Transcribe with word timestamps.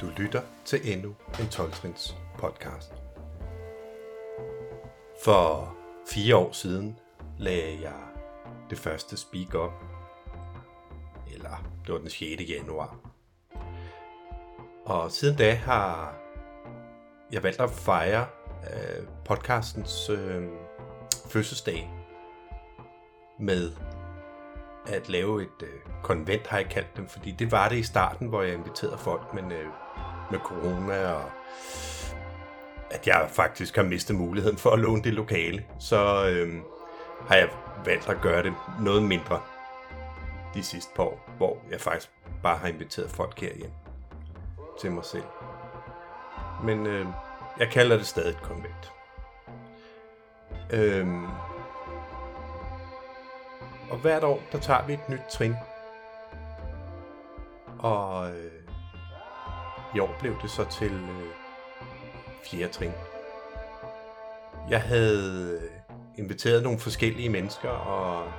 Du 0.00 0.06
lytter 0.16 0.42
til 0.64 0.92
endnu 0.92 1.14
en 1.40 1.46
12-trins 1.46 2.16
podcast. 2.38 2.92
For 5.24 5.76
fire 6.08 6.36
år 6.36 6.52
siden 6.52 6.98
lagde 7.38 7.80
jeg 7.82 8.00
det 8.70 8.78
første 8.78 9.16
speak 9.16 9.54
up, 9.54 9.72
eller 11.34 11.70
det 11.86 11.92
var 11.92 11.98
den 11.98 12.10
6. 12.10 12.42
januar. 12.48 12.96
Og 14.84 15.10
siden 15.10 15.36
da 15.36 15.54
har 15.54 16.16
jeg 17.32 17.42
valgt 17.42 17.60
at 17.60 17.70
fejre 17.70 18.26
øh, 18.62 19.06
podcastens 19.24 20.10
øh, 20.10 20.48
fødselsdag 21.28 21.90
med 23.40 23.72
at 24.86 25.08
lave 25.08 25.42
et 25.42 25.62
øh, 25.62 25.80
konvent, 26.02 26.46
har 26.46 26.58
jeg 26.58 26.68
kaldt 26.70 26.96
dem, 26.96 27.08
fordi 27.08 27.30
det 27.30 27.52
var 27.52 27.68
det 27.68 27.76
i 27.76 27.82
starten, 27.82 28.28
hvor 28.28 28.42
jeg 28.42 28.54
inviterede 28.54 28.98
folk, 28.98 29.34
men 29.34 29.52
øh, 29.52 29.66
med 30.30 30.38
corona 30.38 31.12
og 31.12 31.30
at 32.90 33.06
jeg 33.06 33.26
faktisk 33.28 33.76
har 33.76 33.82
mistet 33.82 34.16
muligheden 34.16 34.58
for 34.58 34.70
at 34.70 34.78
låne 34.78 35.02
det 35.02 35.14
lokale, 35.14 35.64
så 35.78 36.28
øh, 36.28 36.62
har 37.28 37.36
jeg 37.36 37.48
valgt 37.84 38.08
at 38.08 38.20
gøre 38.20 38.42
det 38.42 38.54
noget 38.80 39.02
mindre 39.02 39.40
de 40.54 40.62
sidste 40.62 40.92
par 40.96 41.02
år, 41.02 41.30
hvor 41.36 41.58
jeg 41.70 41.80
faktisk 41.80 42.10
bare 42.42 42.56
har 42.56 42.68
inviteret 42.68 43.10
folk 43.10 43.40
herhjem 43.40 43.70
til 44.80 44.92
mig 44.92 45.04
selv. 45.04 45.24
Men 46.64 46.86
øh, 46.86 47.06
jeg 47.58 47.68
kalder 47.68 47.96
det 47.96 48.06
stadig 48.06 48.30
et 48.30 48.42
konvent. 48.42 48.92
Øhm, 50.70 51.26
og 53.90 53.98
hvert 53.98 54.24
år, 54.24 54.42
der 54.52 54.58
tager 54.58 54.86
vi 54.86 54.92
et 54.92 55.08
nyt 55.08 55.20
trin. 55.32 55.54
Og 57.78 58.30
øh, 58.30 58.63
i 59.94 59.98
år 59.98 60.16
blev 60.20 60.34
det 60.42 60.50
så 60.50 60.64
til 60.64 60.92
øh, 60.92 61.26
fjerde 62.44 62.72
trin. 62.72 62.92
Jeg 64.70 64.82
havde 64.82 65.60
øh, 65.62 65.70
inviteret 66.18 66.62
nogle 66.62 66.78
forskellige 66.78 67.28
mennesker, 67.28 67.68
og 67.68 68.32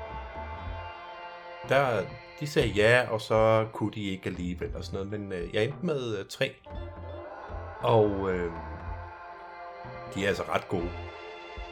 der, 1.70 2.04
de 2.40 2.48
sagde 2.48 2.68
ja, 2.68 3.06
og 3.10 3.22
så 3.22 3.68
kunne 3.74 3.92
de 3.94 4.04
ikke 4.04 4.30
alligevel 4.30 4.76
og 4.76 4.84
sådan 4.84 5.08
noget. 5.08 5.20
Men 5.20 5.32
øh, 5.32 5.56
jeg 5.56 5.64
endte 5.64 5.86
med 5.86 6.18
øh, 6.18 6.26
tre. 6.30 6.56
Og 7.80 8.32
øh, 8.32 8.52
de 10.16 10.24
er 10.24 10.28
altså 10.28 10.44
ret 10.50 10.68
gode, 10.68 10.92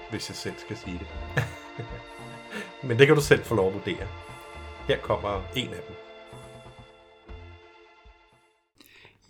hvis 0.09 0.29
jeg 0.29 0.35
selv 0.35 0.55
skal 0.57 0.77
sige 0.77 0.99
det. 0.99 1.07
Men 2.87 2.99
det 2.99 3.07
kan 3.07 3.15
du 3.15 3.21
selv 3.21 3.43
få 3.43 3.55
lov 3.55 3.67
at 3.67 3.73
vurdere. 3.73 4.07
Her 4.87 4.97
kommer 4.97 5.41
en 5.55 5.69
af 5.69 5.81
dem. 5.87 6.12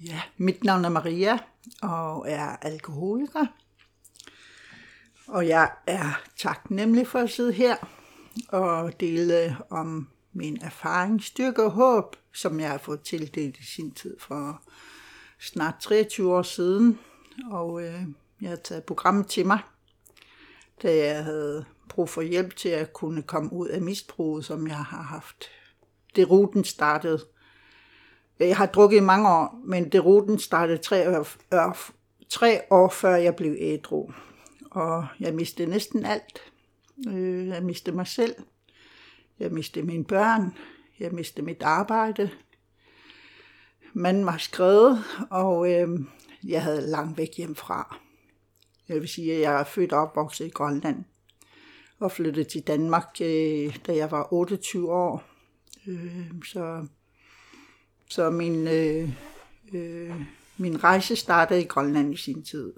Ja, 0.05 0.21
mit 0.37 0.63
navn 0.63 0.85
er 0.85 0.89
Maria 0.89 1.39
og 1.81 2.29
er 2.29 2.55
alkoholiker. 2.61 3.45
Og 5.27 5.47
jeg 5.47 5.71
er 5.87 6.21
taknemmelig 6.37 7.07
for 7.07 7.19
at 7.19 7.29
sidde 7.29 7.53
her 7.53 7.75
og 8.49 8.99
dele 8.99 9.57
om 9.69 10.09
min 10.33 10.61
erfaring, 10.61 11.23
styrke 11.23 11.63
og 11.63 11.71
håb, 11.71 12.15
som 12.33 12.59
jeg 12.59 12.69
har 12.69 12.77
fået 12.77 13.01
tildelt 13.01 13.57
i 13.57 13.65
sin 13.65 13.91
tid 13.91 14.19
for 14.19 14.61
snart 15.39 15.75
23 15.81 16.35
år 16.35 16.41
siden. 16.41 16.99
Og 17.51 17.83
øh, 17.83 18.01
jeg 18.41 18.49
har 18.49 18.55
taget 18.55 18.83
programmet 18.83 19.27
til 19.27 19.45
mig, 19.45 19.59
da 20.83 20.95
jeg 20.95 21.23
havde 21.23 21.65
brug 21.89 22.09
for 22.09 22.21
hjælp 22.21 22.55
til 22.55 22.69
at 22.69 22.93
kunne 22.93 23.21
komme 23.21 23.53
ud 23.53 23.67
af 23.67 23.81
misbruget, 23.81 24.45
som 24.45 24.67
jeg 24.67 24.77
har 24.77 25.01
haft. 25.01 25.45
Det 26.15 26.29
ruten 26.29 26.63
startede. 26.63 27.25
Jeg 28.39 28.57
har 28.57 28.65
drukket 28.65 28.97
i 28.97 28.99
mange 28.99 29.29
år, 29.29 29.61
men 29.65 29.89
det 29.89 30.05
ruten 30.05 30.39
startede 30.39 30.77
tre 30.77 31.19
år, 31.19 31.27
år, 31.51 31.77
tre 32.29 32.61
år 32.69 32.89
før 32.89 33.15
jeg 33.15 33.35
blev 33.35 33.55
ædru. 33.59 34.11
Og 34.71 35.07
jeg 35.19 35.33
mistede 35.33 35.69
næsten 35.69 36.05
alt. 36.05 36.41
Øh, 37.07 37.47
jeg 37.47 37.63
mistede 37.63 37.95
mig 37.95 38.07
selv. 38.07 38.35
Jeg 39.39 39.51
mistede 39.51 39.85
mine 39.85 40.03
børn. 40.03 40.57
Jeg 40.99 41.11
mistede 41.11 41.45
mit 41.45 41.63
arbejde. 41.63 42.29
Manden 43.93 44.25
var 44.25 44.37
skrevet, 44.37 45.03
og 45.29 45.71
øh, 45.71 45.99
jeg 46.43 46.63
havde 46.63 46.89
langt 46.89 47.17
væk 47.17 47.29
hjemmefra. 47.37 47.97
Jeg 48.89 49.01
vil 49.01 49.07
sige, 49.07 49.33
at 49.33 49.41
jeg 49.41 49.59
er 49.59 49.63
født 49.63 49.93
og 49.93 49.99
opvokset 49.99 50.45
i 50.45 50.49
Grønland 50.49 51.03
og 51.99 52.11
flyttede 52.11 52.49
til 52.49 52.61
Danmark, 52.61 53.07
øh, 53.21 53.77
da 53.87 53.95
jeg 53.95 54.11
var 54.11 54.33
28 54.33 54.93
år. 54.93 55.23
Øh, 55.87 56.31
så, 56.45 56.87
så 58.13 58.29
min, 58.29 58.67
øh, 58.67 59.09
øh, 59.73 60.21
min 60.57 60.83
rejse 60.83 61.15
startede 61.15 61.61
i 61.61 61.65
Grønland 61.65 62.13
i 62.13 62.17
sin 62.17 62.43
tid. 62.43 62.73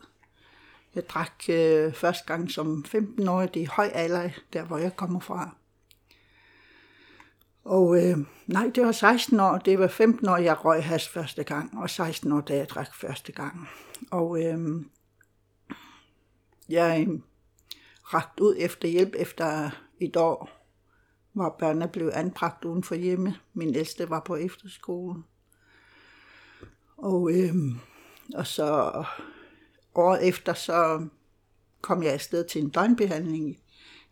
Jeg 0.96 1.10
drak 1.10 1.50
øh, 1.50 1.94
første 1.94 2.26
gang 2.28 2.52
som 2.52 2.86
15 2.86 3.28
år, 3.28 3.46
det 3.46 3.62
er 3.62 3.72
høj 3.72 3.92
alder, 3.94 4.30
der 4.54 4.64
hvor 4.64 4.78
jeg 4.78 4.96
kommer 4.96 5.20
fra. 5.20 5.56
Og 7.64 8.04
øh, 8.04 8.18
nej, 8.48 8.72
det 8.76 8.86
var 8.86 8.92
16 8.92 9.40
år, 9.40 9.58
det 9.58 9.80
var 9.80 9.88
15 9.88 10.30
år, 10.30 10.38
jeg 10.38 10.66
røg 10.66 10.84
has 10.84 11.08
første 11.08 11.44
gang, 11.44 11.78
og 11.78 11.90
16 11.90 12.32
år, 12.32 12.42
da 12.42 12.56
jeg 12.56 12.70
drak 12.70 12.96
første 12.96 13.32
gang. 13.32 13.70
Og 14.12 14.44
øh, 14.44 14.86
jeg 16.70 17.08
øh, 17.10 17.20
rakte 18.04 18.44
ud 18.44 18.56
efter 18.60 18.88
hjælp 18.88 19.14
efter 19.18 19.70
et 20.00 20.16
år, 20.16 20.55
hvor 21.36 21.56
børnene 21.60 21.88
blev 21.88 22.12
anbragt 22.14 22.66
uden 22.66 22.84
for 22.84 22.96
hjemme. 22.96 23.36
Min 23.54 23.76
ældste 23.76 24.10
var 24.10 24.20
på 24.20 24.36
efterskole. 24.36 25.24
Og, 26.98 27.32
øh, 27.34 27.56
og 28.36 28.48
så 28.48 29.04
året 29.96 30.28
efter, 30.28 30.54
så 30.54 31.08
kom 31.82 32.04
jeg 32.04 32.14
afsted 32.14 32.44
til 32.44 32.62
en 32.62 32.70
døgnbehandling 32.70 33.58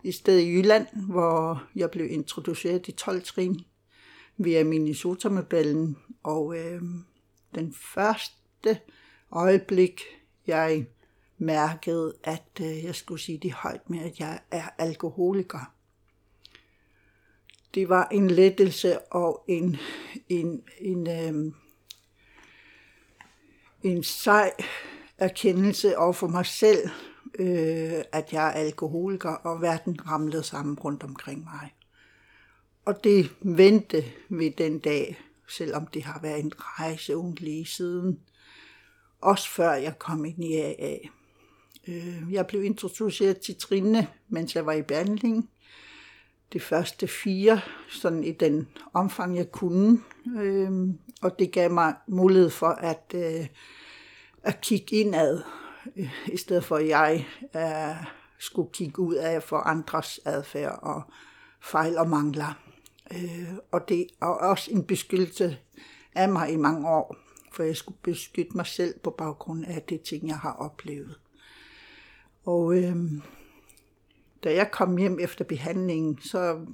i 0.04 0.12
stedet 0.12 0.42
i 0.42 0.58
Jylland, 0.58 0.88
hvor 0.94 1.64
jeg 1.76 1.92
blev 1.92 2.12
introduceret 2.12 2.88
i 2.88 2.92
12 2.92 3.24
trin 3.24 3.62
via 4.38 4.64
Minnesota-modellen. 4.64 5.98
Og 6.24 6.58
øh, 6.58 6.82
den 7.56 7.74
første 7.74 8.80
øjeblik, 9.32 10.02
jeg 10.48 10.86
mærkede, 11.38 12.14
at 12.24 12.60
øh, 12.62 12.84
jeg 12.84 12.96
skulle 12.96 13.22
sige 13.22 13.38
det 13.38 13.52
højt 13.52 13.90
med, 13.90 14.00
at 14.00 14.20
jeg 14.20 14.40
er 14.52 14.70
alkoholiker. 14.78 15.73
Det 17.74 17.90
var 17.90 18.08
en 18.12 18.32
lettelse 18.32 19.00
og 19.00 19.44
en, 19.48 19.78
en, 20.30 20.64
en, 20.80 21.08
øh, 21.08 21.54
en 23.84 24.04
sej 24.04 24.52
erkendelse 25.18 25.98
over 25.98 26.14
for 26.14 26.28
mig 26.28 26.46
selv, 26.46 26.90
øh, 27.40 28.04
at 28.12 28.34
jeg 28.34 28.48
er 28.48 28.52
alkoholiker, 28.52 29.30
og 29.30 29.62
verden 29.62 30.08
ramlede 30.08 30.44
sammen 30.44 30.80
rundt 30.80 31.04
omkring 31.04 31.44
mig. 31.44 31.74
Og 32.86 33.04
det 33.04 33.36
vendte 33.42 34.04
ved 34.30 34.52
den 34.52 34.80
dag, 34.80 35.22
selvom 35.48 35.88
det 35.88 36.04
har 36.04 36.20
været 36.22 36.40
en 36.40 36.52
rejse 36.56 37.14
lige 37.38 37.66
siden. 37.66 38.20
Også 39.22 39.50
før 39.50 39.74
jeg 39.74 40.00
kom 40.00 40.26
ind 40.26 40.44
i 40.44 40.56
AA. 40.56 40.98
Øh, 41.88 42.34
jeg 42.34 42.48
blev 42.48 42.64
introduceret 42.64 43.38
til 43.38 43.56
Trine, 43.56 44.08
mens 44.30 44.56
jeg 44.56 44.66
var 44.66 44.74
i 44.74 44.82
behandling. 44.82 45.50
De 46.54 46.60
første 46.60 47.08
fire, 47.08 47.62
sådan 47.90 48.24
i 48.24 48.32
den 48.32 48.68
omfang, 48.94 49.38
jeg 49.38 49.52
kunne. 49.52 50.00
Øh, 50.38 50.72
og 51.22 51.40
det 51.40 51.52
gav 51.52 51.72
mig 51.72 51.94
mulighed 52.08 52.50
for 52.50 52.68
at, 52.68 53.14
øh, 53.16 53.48
at 54.44 54.62
kigge 54.62 54.96
indad, 54.96 55.42
øh, 55.96 56.10
i 56.28 56.38
stedet 56.38 56.64
for 56.64 56.76
at 56.76 56.88
jeg 56.88 57.28
øh, 57.56 58.08
skulle 58.40 58.70
kigge 58.74 59.00
ud 59.00 59.16
af 59.16 59.44
for 59.44 59.58
andres 59.58 60.20
adfærd 60.26 60.80
og 60.82 61.02
fejl 61.62 61.98
og 61.98 62.10
mangler. 62.10 62.60
Øh, 63.14 63.54
og 63.72 63.90
det 63.90 64.08
er 64.22 64.26
også 64.26 64.72
en 64.72 64.84
beskyttelse 64.84 65.58
af 66.16 66.30
mig 66.30 66.52
i 66.52 66.56
mange 66.56 66.90
år, 66.90 67.16
for 67.52 67.64
jeg 67.64 67.76
skulle 67.76 67.98
beskytte 68.04 68.58
mig 68.58 68.68
selv 68.68 69.00
på 69.00 69.10
baggrund 69.10 69.66
af 69.66 69.82
det 69.82 70.02
ting, 70.02 70.28
jeg 70.28 70.38
har 70.38 70.54
oplevet. 70.54 71.20
Og 72.46 72.78
øh, 72.78 72.96
da 74.44 74.56
jeg 74.56 74.72
kom 74.72 74.98
hjem 74.98 75.20
efter 75.20 75.46
behandlingen, 75.46 76.20
så 76.22 76.66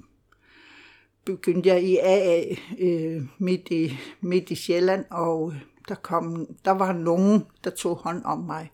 begyndte 1.24 1.68
jeg 1.68 1.82
i 1.82 1.96
AA 1.96 2.42
øh, 2.78 3.22
midt, 3.38 3.68
i, 3.70 3.98
midt 4.20 4.50
i 4.50 4.54
Sjælland, 4.54 5.04
og 5.10 5.54
der, 5.88 5.94
kom, 5.94 6.46
der 6.64 6.70
var 6.70 6.92
nogen, 6.92 7.42
der 7.64 7.70
tog 7.70 7.96
hånd 7.96 8.24
om 8.24 8.38
mig 8.38 8.70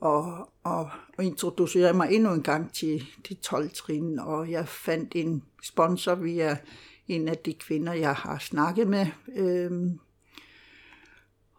og, 0.00 0.52
og, 0.64 0.90
og 1.18 1.24
introducerede 1.24 1.94
mig 1.94 2.12
endnu 2.12 2.32
en 2.32 2.42
gang 2.42 2.72
til 2.72 3.02
de 3.28 3.34
12 3.34 3.70
trin, 3.70 4.18
og 4.18 4.50
jeg 4.50 4.68
fandt 4.68 5.12
en 5.14 5.42
sponsor 5.62 6.14
via 6.14 6.56
en 7.08 7.28
af 7.28 7.36
de 7.36 7.54
kvinder, 7.54 7.92
jeg 7.92 8.14
har 8.14 8.38
snakket 8.38 8.88
med, 8.88 9.06
øh, 9.36 9.70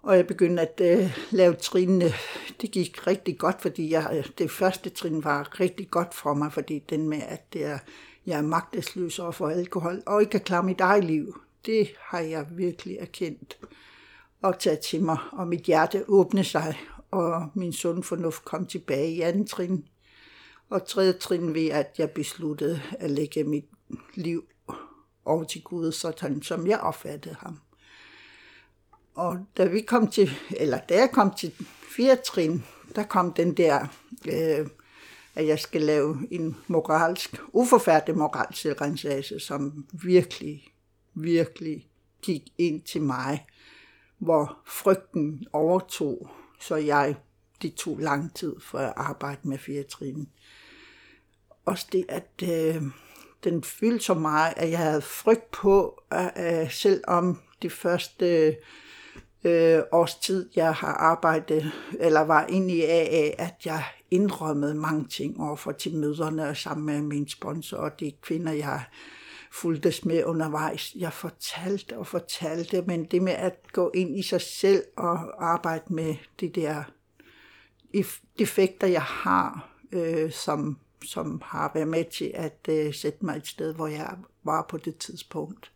og 0.03 0.18
jeg 0.18 0.27
begyndte 0.27 0.62
at 0.62 0.81
øh, 0.81 1.18
lave 1.31 1.53
trinene. 1.53 2.13
Det 2.62 2.71
gik 2.71 3.07
rigtig 3.07 3.38
godt, 3.38 3.62
fordi 3.62 3.92
jeg, 3.92 4.09
øh, 4.13 4.30
det 4.38 4.51
første 4.51 4.89
trin 4.89 5.24
var 5.24 5.59
rigtig 5.59 5.89
godt 5.89 6.13
for 6.13 6.33
mig, 6.33 6.53
fordi 6.53 6.80
den 6.80 7.09
med, 7.09 7.21
at 7.27 7.53
det 7.53 7.65
er, 7.65 7.80
jeg 8.25 8.38
er 8.38 8.42
magtesløs 8.42 9.19
over 9.19 9.31
for 9.31 9.50
alkohol, 9.50 10.03
og 10.06 10.21
ikke 10.21 10.31
kan 10.31 10.42
klare 10.42 10.63
mit 10.63 10.81
eget 10.81 11.03
liv, 11.03 11.42
det 11.65 11.89
har 12.00 12.19
jeg 12.19 12.48
virkelig 12.51 12.98
erkendt. 12.98 13.57
at 14.44 14.59
taget 14.59 14.80
til 14.80 15.03
mig, 15.03 15.18
og 15.31 15.48
mit 15.48 15.62
hjerte 15.62 16.06
åbnede 16.07 16.45
sig, 16.45 16.80
og 17.12 17.50
min 17.53 17.74
sund 17.74 18.03
fornuft 18.03 18.45
kom 18.45 18.65
tilbage 18.65 19.12
i 19.12 19.21
anden 19.21 19.48
trin. 19.48 19.86
Og 20.69 20.88
tredje 20.88 21.13
trin 21.13 21.53
ved, 21.53 21.68
at 21.68 21.95
jeg 21.98 22.09
besluttede 22.09 22.81
at 23.00 23.12
lægge 23.12 23.44
mit 23.44 23.65
liv 24.15 24.44
over 25.25 25.44
til 25.44 25.63
Gud, 25.63 25.92
sådan 25.92 26.42
som 26.42 26.68
jeg 26.68 26.80
opfattede 26.80 27.36
ham. 27.39 27.59
Og 29.16 29.46
da 29.58 29.66
vi 29.66 29.81
kom 29.81 30.08
til, 30.08 30.30
eller 30.58 30.80
da 30.90 30.96
jeg 30.96 31.10
kom 31.13 31.34
til 31.34 31.54
fjerde 31.96 32.22
trin, 32.25 32.63
der 32.96 33.04
kom 33.04 33.34
den 33.34 33.58
der, 33.58 33.88
øh, 34.28 34.68
at 35.36 35.48
jeg 35.48 35.60
skal 35.60 35.81
lave 35.81 36.28
en 36.31 36.58
moralsk, 36.68 37.42
uforfærdelig 37.54 38.18
moralsk 38.18 38.62
selvrensagelse, 38.62 39.40
som 39.40 39.86
virkelig, 39.94 40.68
virkelig 41.13 41.88
gik 42.22 42.44
ind 42.58 42.81
til 42.81 43.02
mig, 43.02 43.46
hvor 44.18 44.58
frygten 44.66 45.48
overtog, 45.54 46.30
så 46.60 46.75
jeg, 46.75 47.16
det 47.62 47.74
tog 47.74 47.98
lang 48.00 48.36
tid 48.36 48.56
for 48.60 48.78
at 48.78 48.94
arbejde 48.96 49.40
med 49.44 49.58
fire 49.58 49.84
trin. 49.84 50.30
Også 51.66 51.88
det, 51.92 52.06
at 52.10 52.44
øh, 52.44 52.81
den 53.44 53.63
fyldte 53.63 54.06
så 54.06 54.13
meget, 54.13 54.54
at 54.58 54.72
jeg 54.72 54.80
havde 54.80 55.02
frygt 55.02 55.52
på, 55.52 56.04
at, 56.12 56.63
øh, 56.63 56.72
selvom 56.72 57.42
de 57.62 57.69
første 57.69 58.48
øh, 58.48 58.54
Øh, 59.43 59.83
års 59.91 60.15
tid, 60.15 60.49
jeg 60.55 60.73
har 60.73 60.93
arbejdet, 60.93 61.71
eller 61.99 62.21
var 62.21 62.45
inde 62.45 62.73
i 62.73 62.81
AA, 62.81 63.31
at 63.38 63.55
jeg 63.65 63.83
indrømmede 64.11 64.75
mange 64.75 65.07
ting 65.07 65.41
overfor 65.41 65.71
til 65.71 65.95
møderne 65.95 66.47
og 66.47 66.57
sammen 66.57 66.85
med 66.85 67.01
min 67.01 67.27
sponsor 67.27 67.77
og 67.77 67.99
de 67.99 68.11
kvinder, 68.21 68.51
jeg 68.51 68.83
fulgtes 69.51 70.05
med 70.05 70.23
undervejs. 70.23 70.95
Jeg 70.95 71.13
fortalte 71.13 71.97
og 71.97 72.07
fortalte, 72.07 72.81
men 72.81 73.05
det 73.05 73.21
med 73.21 73.33
at 73.33 73.71
gå 73.73 73.91
ind 73.93 74.19
i 74.19 74.21
sig 74.21 74.41
selv 74.41 74.83
og 74.97 75.45
arbejde 75.45 75.93
med 75.93 76.15
de 76.39 76.49
der 76.49 76.83
defekter, 78.39 78.88
jeg 78.88 79.01
har, 79.01 79.69
øh, 79.91 80.31
som, 80.31 80.77
som 81.05 81.41
har 81.45 81.71
været 81.73 81.88
med 81.88 82.05
til 82.05 82.31
at 82.33 82.67
øh, 82.69 82.93
sætte 82.93 83.25
mig 83.25 83.38
et 83.38 83.47
sted, 83.47 83.73
hvor 83.73 83.88
jeg 83.88 84.17
var 84.43 84.65
på 84.69 84.77
det 84.77 84.97
tidspunkt. 84.97 85.71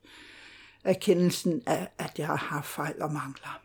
Erkendelsen 0.85 1.61
af, 1.65 1.87
at 1.97 2.11
jeg 2.17 2.27
har 2.27 2.61
fejl 2.61 3.01
og 3.01 3.11
mangler. 3.11 3.61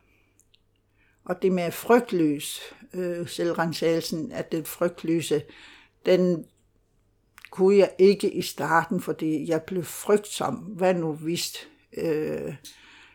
Og 1.25 1.43
det 1.43 1.53
med 1.53 1.73
frygtløs, 1.73 2.61
øh, 2.95 3.29
selvrensagelsen 3.29 4.33
af 4.33 4.45
det 4.45 4.69
frygtløse, 4.69 5.43
den 6.07 6.47
kunne 7.51 7.77
jeg 7.77 7.91
ikke 7.99 8.31
i 8.31 8.43
starten, 8.43 9.01
fordi 9.01 9.51
jeg 9.51 9.63
blev 9.63 9.85
frygtsom. 9.85 10.55
Hvad 10.55 10.95
nu 10.95 11.13
hvis 11.13 11.69
øh, 11.97 12.55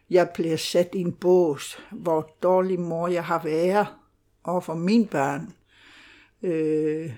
jeg 0.10 0.30
bliver 0.34 0.58
sat 0.58 0.90
i 0.94 1.02
en 1.02 1.14
bås, 1.14 1.80
hvor 1.92 2.36
dårlig 2.44 2.80
mor 2.80 3.08
jeg 3.08 3.26
har 3.26 3.44
været 3.44 3.88
over 4.44 4.62
for 4.62 4.74
mine 4.74 5.08
børn. 5.08 5.54
Øh, 6.42 7.14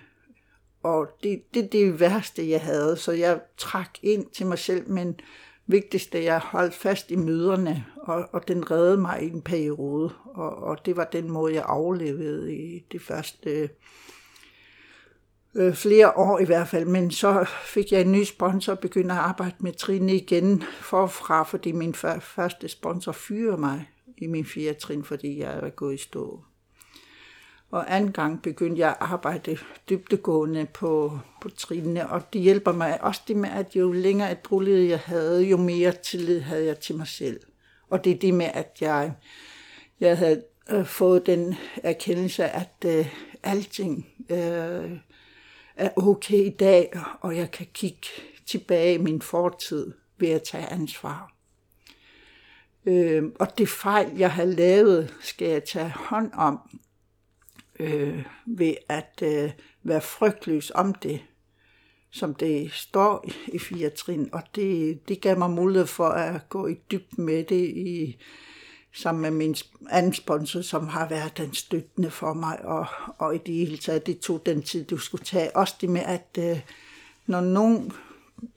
og 0.83 1.07
det, 1.23 1.53
det 1.53 1.71
det 1.71 1.99
værste, 1.99 2.49
jeg 2.49 2.61
havde, 2.61 2.97
så 2.97 3.11
jeg 3.11 3.39
trak 3.57 3.89
ind 4.01 4.25
til 4.25 4.45
mig 4.45 4.59
selv, 4.59 4.89
men 4.89 5.19
vigtigste, 5.67 6.23
jeg 6.23 6.39
holdt 6.39 6.73
fast 6.73 7.11
i 7.11 7.15
møderne, 7.15 7.85
og, 7.95 8.29
og 8.31 8.47
den 8.47 8.71
reddede 8.71 8.97
mig 8.97 9.23
i 9.23 9.29
en 9.29 9.41
periode, 9.41 10.13
og, 10.25 10.57
og 10.57 10.85
det 10.85 10.97
var 10.97 11.03
den 11.03 11.31
måde, 11.31 11.53
jeg 11.53 11.63
overlevede 11.63 12.55
i 12.55 12.85
de 12.91 12.99
første 12.99 13.69
øh, 15.55 15.73
flere 15.73 16.17
år 16.17 16.39
i 16.39 16.45
hvert 16.45 16.67
fald, 16.67 16.85
men 16.85 17.11
så 17.11 17.45
fik 17.65 17.91
jeg 17.91 18.01
en 18.01 18.11
ny 18.11 18.23
sponsor 18.23 18.71
og 18.71 18.79
begyndte 18.79 19.13
at 19.13 19.19
arbejde 19.19 19.55
med 19.59 19.73
Trine 19.73 20.15
igen 20.15 20.63
forfra, 20.81 21.43
fordi 21.43 21.71
min 21.71 21.93
første 22.21 22.67
sponsor 22.67 23.11
fyrede 23.11 23.57
mig 23.57 23.89
i 24.17 24.27
min 24.27 24.45
fjerde 24.45 24.79
trin, 24.79 25.03
fordi 25.03 25.39
jeg 25.39 25.59
var 25.61 25.69
gået 25.69 25.93
i 25.93 25.97
stå. 25.97 26.43
Og 27.71 27.95
anden 27.95 28.11
gang 28.11 28.41
begyndte 28.41 28.79
jeg 28.79 28.89
at 28.89 28.95
arbejde 28.99 29.57
dybtegående 29.89 30.65
på, 30.65 31.19
på 31.41 31.49
trinene, 31.49 32.09
og 32.09 32.33
det 32.33 32.41
hjælper 32.41 32.71
mig 32.71 33.03
også 33.03 33.21
det 33.27 33.35
med, 33.35 33.49
at 33.49 33.75
jo 33.75 33.91
længere 33.91 34.31
et 34.31 34.39
bruled 34.39 34.79
jeg 34.79 34.99
havde, 34.99 35.43
jo 35.43 35.57
mere 35.57 35.91
tillid 35.91 36.39
havde 36.39 36.65
jeg 36.65 36.79
til 36.79 36.95
mig 36.95 37.07
selv. 37.07 37.39
Og 37.89 38.03
det 38.03 38.11
er 38.11 38.19
det 38.19 38.33
med, 38.33 38.49
at 38.53 38.77
jeg, 38.81 39.13
jeg 39.99 40.17
havde 40.17 40.43
øh, 40.69 40.85
fået 40.85 41.25
den 41.25 41.55
erkendelse, 41.83 42.45
at 42.45 42.75
øh, 42.85 43.15
alting 43.43 44.07
øh, 44.29 44.91
er 45.75 45.89
okay 45.95 46.45
i 46.45 46.55
dag, 46.59 46.99
og 47.21 47.37
jeg 47.37 47.51
kan 47.51 47.67
kigge 47.73 48.07
tilbage 48.45 48.93
i 48.93 48.97
min 48.97 49.21
fortid 49.21 49.93
ved 50.17 50.29
at 50.29 50.43
tage 50.43 50.65
ansvar. 50.67 51.31
Øh, 52.85 53.23
og 53.39 53.57
det 53.57 53.69
fejl, 53.69 54.17
jeg 54.17 54.31
har 54.31 54.45
lavet, 54.45 55.15
skal 55.21 55.47
jeg 55.47 55.63
tage 55.63 55.89
hånd 55.89 56.31
om 56.33 56.59
øh, 57.79 58.25
ved 58.45 58.75
at 58.89 59.19
øh, 59.23 59.51
være 59.83 60.01
frygtløs 60.01 60.71
om 60.75 60.93
det, 60.93 61.21
som 62.11 62.35
det 62.35 62.71
står 62.71 63.25
i 63.47 63.59
fire 63.59 63.89
trin. 63.89 64.29
Og 64.31 64.43
det, 64.55 64.99
det 65.07 65.21
gav 65.21 65.37
mig 65.37 65.49
mulighed 65.49 65.87
for 65.87 66.07
at 66.07 66.49
gå 66.49 66.67
i 66.67 66.73
dyb 66.91 67.17
med 67.17 67.43
det 67.43 67.69
i, 67.69 68.17
sammen 68.93 69.21
med 69.21 69.31
min 69.31 69.55
anden 69.89 70.13
sponsor, 70.13 70.61
som 70.61 70.87
har 70.87 71.09
været 71.09 71.37
den 71.37 71.53
støttende 71.53 72.11
for 72.11 72.33
mig, 72.33 72.65
og, 72.65 72.85
og 73.17 73.35
i 73.35 73.37
det 73.37 73.55
hele 73.55 73.77
taget, 73.77 74.05
det 74.05 74.19
tog 74.19 74.45
den 74.45 74.61
tid, 74.61 74.85
du 74.85 74.97
skulle 74.97 75.23
tage. 75.23 75.55
Også 75.55 75.75
det 75.81 75.89
med, 75.89 76.01
at 76.01 76.37
øh, 76.39 76.61
når 77.25 77.41
nogen, 77.41 77.91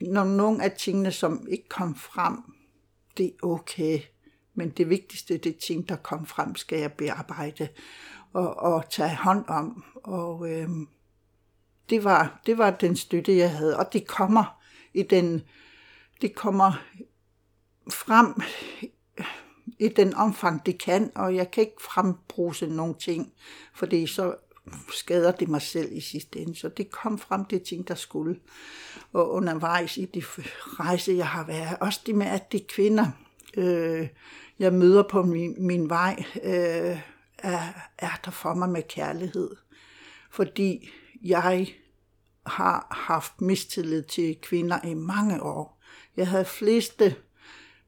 når 0.01 0.25
nogen 0.25 0.61
af 0.61 0.73
tingene, 0.73 1.13
som 1.13 1.47
ikke 1.51 1.69
kom 1.69 1.95
frem, 1.95 2.37
det 3.17 3.27
er 3.27 3.47
okay. 3.47 4.01
Men 4.55 4.71
det 4.71 4.89
vigtigste, 4.89 5.37
det 5.37 5.57
ting, 5.57 5.89
der 5.89 5.97
kom 5.97 6.27
frem, 6.27 6.57
skal 6.57 6.79
jeg 6.79 6.93
bearbejde 6.93 7.69
og, 8.33 8.57
og 8.57 8.91
tage 8.91 9.17
hånd 9.17 9.45
om. 9.49 9.85
Og 9.95 10.51
øh, 10.51 10.69
det, 11.91 12.05
var, 12.05 12.41
det 12.47 12.59
var 12.59 12.71
den 12.71 12.97
støtte, 12.97 13.37
jeg 13.37 13.51
havde. 13.51 13.77
Og 13.79 13.93
det 13.93 14.07
kommer 14.07 14.61
i 14.95 15.03
den, 15.03 15.43
det 16.21 16.35
kommer 16.35 16.73
frem 17.91 18.35
i 19.79 19.89
den 19.89 20.15
omfang, 20.15 20.67
det 20.67 20.83
kan, 20.83 21.13
og 21.15 21.35
jeg 21.35 21.51
kan 21.51 21.61
ikke 21.61 21.83
frembruse 21.83 22.67
nogen 22.67 22.95
ting, 22.95 23.33
fordi 23.75 24.07
så 24.07 24.35
skader 24.93 25.33
det 25.33 25.49
mig 25.49 25.63
selv 25.63 25.93
i 25.93 26.01
sidste 26.01 26.39
ende. 26.39 26.57
Så 26.57 26.69
det 26.69 26.91
kom 26.91 27.19
frem 27.19 27.45
det 27.45 27.63
ting, 27.63 27.89
der 27.89 27.95
skulle. 27.95 28.37
Og 29.13 29.31
undervejs 29.31 29.97
i 29.97 30.05
de 30.05 30.23
rejse, 30.81 31.13
jeg 31.13 31.27
har 31.27 31.47
været, 31.47 31.77
også 31.81 32.01
det 32.07 32.15
med, 32.15 32.27
at 32.27 32.53
de 32.53 32.61
kvinder, 32.61 33.07
øh, 33.57 34.09
jeg 34.59 34.73
møder 34.73 35.03
på 35.03 35.23
min, 35.23 35.67
min 35.67 35.91
vej, 35.91 36.25
øh, 36.43 37.01
er, 37.43 37.63
er 37.99 38.21
der 38.25 38.31
for 38.31 38.55
mig 38.55 38.69
med 38.69 38.83
kærlighed. 38.89 39.51
Fordi 40.31 40.91
jeg 41.23 41.69
har 42.47 42.87
haft 42.91 43.41
mistillid 43.41 44.03
til 44.03 44.37
kvinder 44.43 44.87
i 44.87 44.95
mange 44.95 45.43
år. 45.43 45.81
Jeg 46.17 46.29
havde 46.29 46.45
fleste 46.45 47.17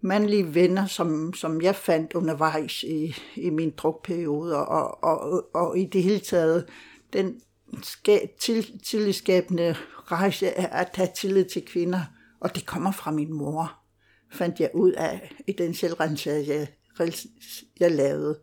mandlige 0.00 0.54
venner, 0.54 0.86
som, 0.86 1.34
som 1.34 1.62
jeg 1.62 1.76
fandt 1.76 2.14
undervejs 2.14 2.82
i, 2.82 3.14
i 3.36 3.50
min 3.50 3.70
drukperiode, 3.76 4.66
og, 4.66 5.04
og, 5.04 5.20
og, 5.20 5.54
og 5.54 5.78
i 5.78 5.84
det 5.84 6.02
hele 6.02 6.20
taget 6.20 6.68
den 7.12 7.40
skab, 7.82 8.30
til, 8.40 8.80
tillidsskabende 8.84 9.76
rejse 10.12 10.46
er 10.46 10.66
at 10.66 10.90
have 10.94 11.08
tillid 11.16 11.44
til 11.44 11.66
kvinder, 11.66 12.00
og 12.40 12.54
det 12.54 12.66
kommer 12.66 12.92
fra 12.92 13.10
min 13.10 13.32
mor, 13.32 13.78
fandt 14.32 14.60
jeg 14.60 14.70
ud 14.74 14.92
af 14.92 15.34
i 15.46 15.52
den 15.52 15.74
selvrensagelse, 15.74 16.68
jeg, 16.98 17.12
jeg 17.80 17.90
lavede. 17.90 18.38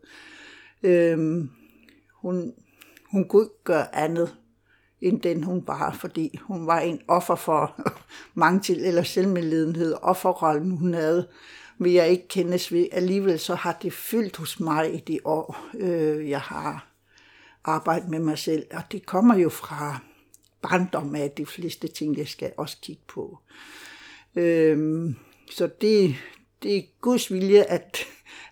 Øhm, 0.82 1.50
hun, 2.14 2.52
hun 3.10 3.28
kunne 3.28 3.42
ikke 3.42 3.64
gøre 3.64 3.94
andet 3.94 4.36
end 5.00 5.20
den 5.20 5.42
hun 5.42 5.64
var, 5.66 5.92
fordi 5.92 6.38
hun 6.42 6.66
var 6.66 6.80
en 6.80 7.00
offer 7.08 7.34
for 7.34 7.80
mange 8.34 8.60
til, 8.60 8.84
eller 8.84 9.02
selvmedledenhed, 9.02 9.94
offerrollen 10.02 10.70
hun 10.70 10.94
havde, 10.94 11.28
vil 11.78 11.92
jeg 11.92 12.08
ikke 12.08 12.28
kendes 12.28 12.72
ved. 12.72 12.86
Alligevel 12.92 13.38
så 13.38 13.54
har 13.54 13.78
det 13.82 13.92
fyldt 13.92 14.36
hos 14.36 14.60
mig 14.60 14.94
i 14.94 14.98
de 14.98 15.18
år, 15.24 15.66
øh, 15.74 16.30
jeg 16.30 16.40
har 16.40 16.86
arbejdet 17.64 18.08
med 18.08 18.18
mig 18.18 18.38
selv, 18.38 18.66
og 18.74 18.82
det 18.92 19.06
kommer 19.06 19.36
jo 19.36 19.48
fra 19.48 19.98
barndom 20.62 21.14
af 21.14 21.30
de 21.30 21.46
fleste 21.46 21.88
ting, 21.88 22.18
jeg 22.18 22.28
skal 22.28 22.52
også 22.56 22.76
kigge 22.82 23.02
på. 23.08 23.38
Øhm, 24.36 25.16
så 25.50 25.70
det, 25.80 26.14
det 26.62 26.76
er 26.76 26.82
Guds 27.00 27.32
vilje, 27.32 27.62
at, 27.62 27.98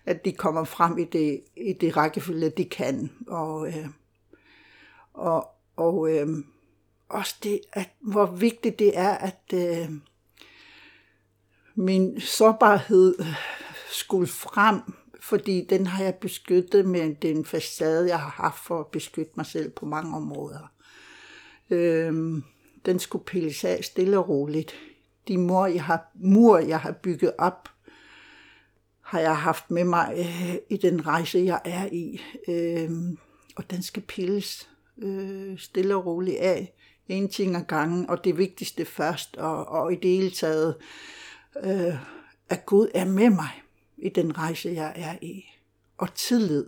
at 0.09 0.25
de 0.25 0.31
kommer 0.31 0.63
frem 0.63 0.97
i 0.97 1.03
det, 1.03 1.41
i 1.57 1.73
det 1.73 1.97
rækkefølge, 1.97 2.49
de 2.49 2.65
kan. 2.65 3.11
Og, 3.27 3.67
øh, 3.67 3.87
og, 5.13 5.47
og 5.75 6.11
øh, 6.11 6.27
også 7.09 7.35
det, 7.43 7.61
at, 7.73 7.89
hvor 7.99 8.25
vigtigt 8.25 8.79
det 8.79 8.97
er, 8.97 9.09
at 9.09 9.41
øh, 9.53 9.89
min 11.75 12.21
sårbarhed 12.21 13.15
øh, 13.19 13.35
skulle 13.91 14.27
frem, 14.27 14.81
fordi 15.21 15.65
den 15.69 15.87
har 15.87 16.03
jeg 16.03 16.15
beskyttet 16.15 16.85
med 16.85 17.15
den 17.15 17.45
facade, 17.45 18.07
jeg 18.07 18.19
har 18.19 18.43
haft 18.43 18.65
for 18.65 18.79
at 18.79 18.87
beskytte 18.87 19.31
mig 19.35 19.45
selv 19.45 19.69
på 19.69 19.85
mange 19.85 20.15
områder. 20.15 20.71
Øh, 21.69 22.41
den 22.85 22.99
skulle 22.99 23.25
pilles 23.25 23.63
af 23.63 23.83
stille 23.83 24.17
og 24.17 24.29
roligt. 24.29 24.75
De 25.27 25.37
mur, 25.37 25.65
jeg 25.65 25.83
har, 25.83 26.11
mur, 26.15 26.57
jeg 26.57 26.79
har 26.79 26.91
bygget 26.91 27.33
op, 27.37 27.69
har 29.09 29.19
jeg 29.19 29.37
haft 29.37 29.71
med 29.71 29.83
mig 29.83 30.13
øh, 30.17 30.55
i 30.69 30.77
den 30.77 31.07
rejse, 31.07 31.39
jeg 31.39 31.61
er 31.65 31.85
i. 31.91 32.21
Øh, 32.47 32.91
og 33.55 33.71
den 33.71 33.81
skal 33.81 34.03
pilles 34.03 34.69
øh, 34.97 35.57
stille 35.57 35.95
og 35.95 36.05
roligt 36.05 36.37
af. 36.37 36.73
En 37.07 37.29
ting 37.29 37.55
ad 37.55 37.63
gangen, 37.67 38.09
og 38.09 38.23
det 38.23 38.37
vigtigste 38.37 38.85
først, 38.85 39.37
og, 39.37 39.67
og 39.67 39.93
i 39.93 39.95
det 39.95 40.09
hele 40.09 40.29
taget, 40.29 40.75
øh, 41.63 41.93
at 42.49 42.65
Gud 42.65 42.87
er 42.93 43.05
med 43.05 43.29
mig 43.29 43.63
i 43.97 44.09
den 44.09 44.37
rejse, 44.37 44.69
jeg 44.69 44.93
er 44.95 45.15
i. 45.21 45.45
Og 45.97 46.13
tillid. 46.13 46.65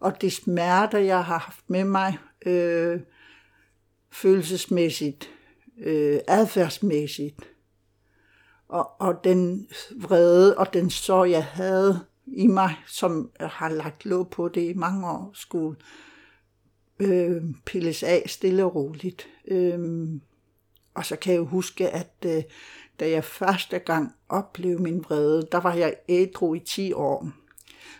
Og 0.00 0.20
de 0.22 0.30
smerter, 0.30 0.98
jeg 0.98 1.24
har 1.24 1.38
haft 1.38 1.70
med 1.70 1.84
mig, 1.84 2.18
øh, 2.46 3.00
følelsesmæssigt, 4.10 5.30
øh, 5.78 6.18
adfærdsmæssigt, 6.28 7.53
og, 8.68 8.90
og 8.98 9.24
den 9.24 9.68
vrede 9.96 10.58
og 10.58 10.74
den 10.74 10.90
sorg, 10.90 11.30
jeg 11.30 11.44
havde 11.44 12.00
i 12.26 12.46
mig, 12.46 12.74
som 12.86 13.30
har 13.40 13.68
lagt 13.68 14.06
låg 14.06 14.28
på 14.28 14.48
det 14.48 14.70
i 14.70 14.74
mange 14.74 15.10
år, 15.10 15.30
skulle 15.34 15.76
øh, 16.98 17.42
pilles 17.64 18.02
af 18.02 18.22
stille 18.26 18.64
og 18.64 18.74
roligt. 18.74 19.26
Øh, 19.48 20.08
og 20.94 21.06
så 21.06 21.16
kan 21.16 21.32
jeg 21.32 21.38
jo 21.38 21.44
huske, 21.44 21.88
at 21.88 22.14
øh, 22.26 22.42
da 23.00 23.10
jeg 23.10 23.24
første 23.24 23.78
gang 23.78 24.14
oplevede 24.28 24.82
min 24.82 25.04
vrede, 25.04 25.48
der 25.52 25.58
var 25.58 25.74
jeg 25.74 25.94
ædru 26.08 26.54
i 26.54 26.60
10 26.60 26.92
år. 26.92 27.28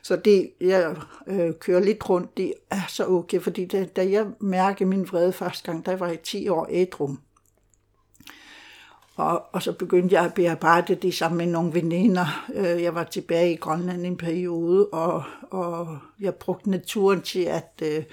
Så 0.03 0.17
det, 0.17 0.53
jeg 0.61 0.97
øh, 1.27 1.53
kører 1.61 1.81
lidt 1.81 2.09
rundt, 2.09 2.37
det 2.37 2.55
er 2.71 2.81
så 2.89 3.07
okay, 3.07 3.41
fordi 3.41 3.67
da, 3.67 3.85
da 3.85 4.11
jeg 4.11 4.27
mærkede 4.41 4.89
min 4.89 5.09
vrede 5.09 5.33
første 5.33 5.73
gang, 5.73 5.87
der 5.87 5.97
var 5.97 6.09
jeg 6.09 6.21
10 6.21 6.49
år 6.49 6.67
ædru. 6.71 7.11
Og, 9.17 9.43
og 9.53 9.63
så 9.63 9.73
begyndte 9.73 10.15
jeg 10.15 10.25
at 10.25 10.35
bearbejde 10.35 10.95
det 10.95 11.15
sammen 11.15 11.39
med 11.39 11.47
nogle 11.47 11.75
veninder. 11.75 12.47
Øh, 12.55 12.83
jeg 12.83 12.95
var 12.95 13.05
tilbage 13.05 13.53
i 13.53 13.57
Grønland 13.57 14.07
en 14.07 14.17
periode, 14.17 14.87
og, 14.87 15.23
og 15.51 15.99
jeg 16.21 16.35
brugte 16.35 16.71
naturen 16.71 17.23
til 17.23 17.43
at 17.43 17.83
uh, 17.83 18.05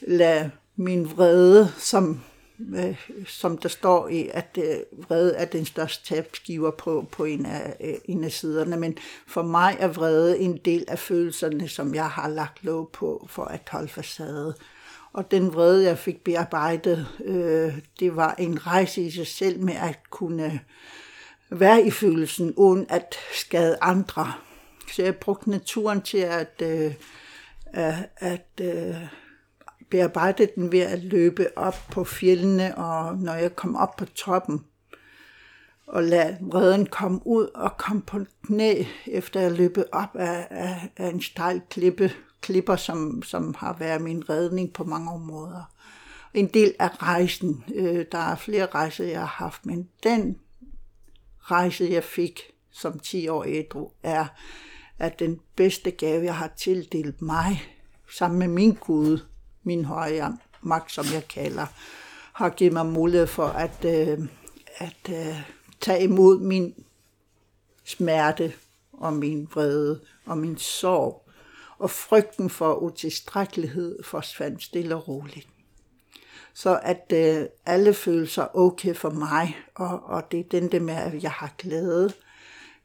lade 0.00 0.50
min 0.76 1.10
vrede, 1.16 1.72
som, 1.78 2.20
uh, 2.58 2.96
som 3.26 3.58
der 3.58 3.68
står 3.68 4.08
i, 4.08 4.30
at 4.32 4.58
uh, 4.58 5.08
vrede 5.08 5.34
er 5.34 5.44
den 5.44 5.64
største 5.64 6.14
tabskiver 6.14 6.70
på, 6.70 7.06
på 7.12 7.24
en, 7.24 7.46
af, 7.46 7.76
uh, 7.80 7.94
en 8.04 8.24
af 8.24 8.32
siderne. 8.32 8.76
Men 8.76 8.96
for 9.26 9.42
mig 9.42 9.76
er 9.78 9.88
vrede 9.88 10.38
en 10.38 10.56
del 10.64 10.84
af 10.88 10.98
følelserne, 10.98 11.68
som 11.68 11.94
jeg 11.94 12.08
har 12.08 12.28
lagt 12.28 12.64
lov 12.64 12.90
på 12.90 13.26
for 13.30 13.44
at 13.44 13.68
holde 13.70 13.88
facade. 13.88 14.54
Og 15.12 15.30
den 15.30 15.54
vrede, 15.54 15.84
jeg 15.84 15.98
fik 15.98 16.24
bearbejdet, 16.24 17.08
øh, 17.24 17.78
det 18.00 18.16
var 18.16 18.34
en 18.38 18.66
rejse 18.66 19.02
i 19.02 19.10
sig 19.10 19.26
selv 19.26 19.60
med 19.60 19.74
at 19.74 19.98
kunne 20.10 20.60
være 21.50 21.82
i 21.82 21.90
følelsen, 21.90 22.54
uden 22.56 22.86
at 22.88 23.14
skade 23.34 23.78
andre. 23.80 24.32
Så 24.92 25.02
jeg 25.02 25.16
brugte 25.16 25.50
naturen 25.50 26.02
til 26.02 26.18
at, 26.18 26.62
øh, 26.62 26.94
at 28.16 28.46
øh, 28.60 28.96
bearbejde 29.90 30.48
den 30.54 30.72
ved 30.72 30.80
at 30.80 31.04
løbe 31.04 31.58
op 31.58 31.76
på 31.90 32.04
fjellene, 32.04 32.78
og 32.78 33.18
når 33.18 33.34
jeg 33.34 33.56
kom 33.56 33.76
op 33.76 33.96
på 33.96 34.04
toppen, 34.04 34.64
og 35.86 36.02
lade 36.02 36.38
vreden 36.40 36.86
komme 36.86 37.20
ud 37.26 37.48
og 37.54 37.76
komme 37.76 38.02
på 38.02 38.18
knæ, 38.46 38.84
efter 39.06 39.40
jeg 39.40 39.52
løbet 39.52 39.84
op 39.92 40.16
af, 40.16 40.46
af, 40.50 40.90
af 40.96 41.08
en 41.08 41.22
stejl 41.22 41.60
klippe, 41.70 42.12
klipper, 42.42 42.76
som, 42.76 43.22
som 43.22 43.54
har 43.58 43.76
været 43.78 44.02
min 44.02 44.28
redning 44.30 44.72
på 44.72 44.84
mange 44.84 45.10
områder. 45.10 45.72
En 46.34 46.46
del 46.46 46.74
af 46.78 47.02
rejsen, 47.02 47.64
øh, 47.74 48.06
der 48.12 48.18
er 48.18 48.36
flere 48.36 48.66
rejser, 48.66 49.04
jeg 49.04 49.20
har 49.20 49.26
haft, 49.26 49.66
men 49.66 49.88
den 50.02 50.38
rejse, 51.38 51.88
jeg 51.90 52.04
fik 52.04 52.40
som 52.70 52.98
10 52.98 53.28
år 53.28 53.44
ædru, 53.48 53.90
er, 54.02 54.26
at 54.98 55.18
den 55.18 55.40
bedste 55.56 55.90
gave, 55.90 56.24
jeg 56.24 56.36
har 56.36 56.50
tildelt 56.56 57.22
mig, 57.22 57.62
sammen 58.10 58.38
med 58.38 58.48
min 58.48 58.74
Gud, 58.74 59.18
min 59.62 59.84
høje 59.84 60.24
magt, 60.62 60.92
som 60.92 61.04
jeg 61.14 61.28
kalder, 61.28 61.66
har 62.32 62.50
givet 62.50 62.72
mig 62.72 62.86
mulighed 62.86 63.26
for 63.26 63.46
at, 63.46 63.84
øh, 63.84 64.28
at 64.76 65.08
øh, 65.10 65.42
tage 65.80 66.02
imod 66.02 66.40
min 66.40 66.74
smerte 67.84 68.52
og 68.92 69.12
min 69.12 69.48
vrede 69.54 70.00
og 70.26 70.38
min 70.38 70.58
sorg 70.58 71.21
og 71.82 71.90
frygten 71.90 72.50
for 72.50 72.74
utilstrækkelighed 72.74 74.02
forsvandt 74.02 74.62
stille 74.62 74.96
og 74.96 75.08
roligt. 75.08 75.48
Så 76.54 76.80
at 76.82 77.12
øh, 77.14 77.46
alle 77.66 77.94
følelser 77.94 78.56
okay 78.56 78.94
for 78.94 79.10
mig, 79.10 79.56
og, 79.74 80.02
og 80.04 80.32
det 80.32 80.40
er 80.40 80.44
den 80.50 80.72
der 80.72 80.80
med, 80.80 80.94
at 80.94 81.22
jeg 81.22 81.30
har 81.30 81.54
glæde, 81.58 82.12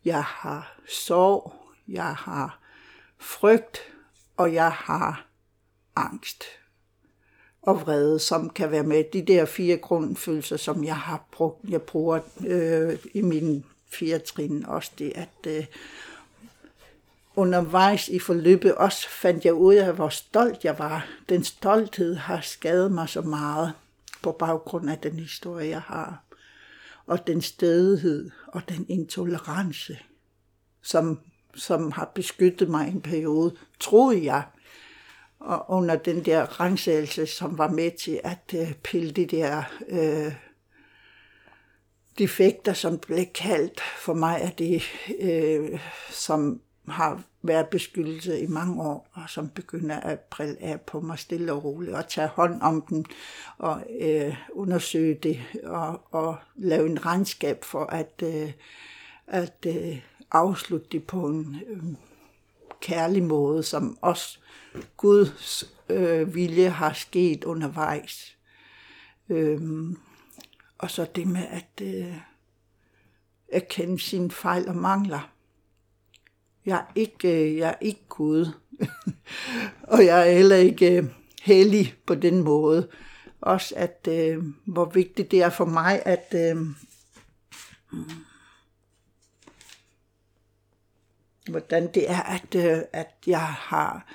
jeg 0.05 0.23
har 0.23 0.79
sorg, 0.89 1.53
jeg 1.87 2.15
har 2.15 2.59
frygt, 3.17 3.77
og 4.37 4.53
jeg 4.53 4.71
har 4.71 5.27
angst 5.95 6.43
og 7.61 7.81
vrede, 7.81 8.19
som 8.19 8.49
kan 8.49 8.71
være 8.71 8.83
med. 8.83 9.03
De 9.13 9.21
der 9.21 9.45
fire 9.45 9.77
grundfølelser, 9.77 10.57
som 10.57 10.83
jeg 10.83 10.97
har 10.97 11.27
brugt, 11.31 11.69
jeg 11.69 11.81
bruger 11.81 12.19
øh, 12.47 12.99
i 13.13 13.21
mine 13.21 13.63
fire 13.91 14.19
trin, 14.19 14.65
også 14.65 14.91
det 14.99 15.11
at 15.15 15.47
øh, 15.47 15.65
undervejs 17.37 18.07
i 18.07 18.19
forløbet 18.19 18.75
også 18.75 19.09
fandt 19.09 19.45
jeg 19.45 19.53
ud 19.53 19.75
af, 19.75 19.93
hvor 19.93 20.09
stolt 20.09 20.63
jeg 20.63 20.79
var. 20.79 21.07
Den 21.29 21.43
stolthed 21.43 22.15
har 22.15 22.41
skadet 22.41 22.91
mig 22.91 23.09
så 23.09 23.21
meget 23.21 23.73
på 24.23 24.31
baggrund 24.31 24.89
af 24.89 24.97
den 24.97 25.19
historie, 25.19 25.69
jeg 25.69 25.81
har. 25.81 26.23
Og 27.05 27.27
den 27.27 27.41
stedighed 27.41 28.31
og 28.47 28.69
den 28.69 28.85
intolerance, 28.89 29.99
som, 30.81 31.19
som 31.55 31.91
har 31.91 32.11
beskyttet 32.15 32.69
mig 32.69 32.87
en 32.87 33.01
periode, 33.01 33.55
troede 33.79 34.25
jeg. 34.25 34.43
Og 35.39 35.65
under 35.69 35.95
den 35.95 36.25
der 36.25 36.59
rensagelse, 36.59 37.25
som 37.25 37.57
var 37.57 37.69
med 37.69 37.91
til 37.99 38.19
at 38.23 38.53
uh, 38.53 38.73
pille 38.83 39.11
de 39.11 39.25
der 39.25 39.63
øh, 39.87 40.33
defekter, 42.17 42.73
som 42.73 42.97
blev 42.97 43.25
kaldt 43.35 43.81
for 43.81 44.13
mig, 44.13 44.41
af 44.41 44.51
det, 44.51 44.83
øh, 45.19 45.79
som 46.09 46.61
har 46.87 47.21
været 47.41 47.67
beskyttelse 47.67 48.39
i 48.39 48.47
mange 48.47 48.83
år, 48.83 49.07
og 49.13 49.29
som 49.29 49.49
begynder 49.49 49.99
at 49.99 50.19
prille 50.19 50.57
af 50.61 50.81
på 50.81 50.99
mig 50.99 51.19
stille 51.19 51.53
og 51.53 51.63
roligt, 51.63 51.95
og 51.95 52.07
tage 52.07 52.27
hånd 52.27 52.61
om 52.61 52.81
den, 52.81 53.05
og 53.57 53.83
øh, 54.01 54.35
undersøge 54.51 55.15
det, 55.23 55.43
og, 55.63 56.01
og 56.11 56.37
lave 56.55 56.89
en 56.89 57.05
regnskab 57.05 57.63
for 57.63 57.85
at, 57.85 58.23
øh, 58.23 58.51
at 59.27 59.65
øh, 59.67 60.01
afslutte 60.31 60.87
det 60.91 61.03
på 61.03 61.27
en 61.27 61.57
øh, 61.67 61.83
kærlig 62.81 63.23
måde, 63.23 63.63
som 63.63 63.97
også 64.01 64.39
Guds 64.97 65.73
øh, 65.89 66.35
vilje 66.35 66.69
har 66.69 66.93
sket 66.93 67.43
undervejs. 67.43 68.37
Øh, 69.29 69.61
og 70.77 70.91
så 70.91 71.07
det 71.15 71.27
med 71.27 71.45
at 71.49 71.81
øh, 71.81 72.15
erkende 73.51 73.99
sine 73.99 74.31
fejl 74.31 74.67
og 74.67 74.75
mangler 74.75 75.36
jeg 76.67 76.77
er 76.77 76.91
ikke, 76.95 77.49
øh, 77.51 77.57
jeg 77.57 77.69
er 77.69 77.75
ikke 77.81 78.05
Gud. 78.09 78.51
og 79.93 80.05
jeg 80.05 80.29
er 80.29 80.33
heller 80.33 80.55
ikke 80.55 80.97
øh, 80.97 81.03
hellig 81.41 81.95
på 82.05 82.15
den 82.15 82.43
måde. 82.43 82.89
Også 83.41 83.73
at, 83.77 84.07
øh, 84.09 84.43
hvor 84.65 84.85
vigtigt 84.85 85.31
det 85.31 85.41
er 85.41 85.49
for 85.49 85.65
mig, 85.65 86.01
at 86.05 86.33
øh, 86.35 86.57
hvordan 91.49 91.93
det 91.93 92.11
er, 92.11 92.21
at, 92.21 92.55
øh, 92.55 92.83
at 92.93 93.13
jeg 93.27 93.47
har, 93.47 94.05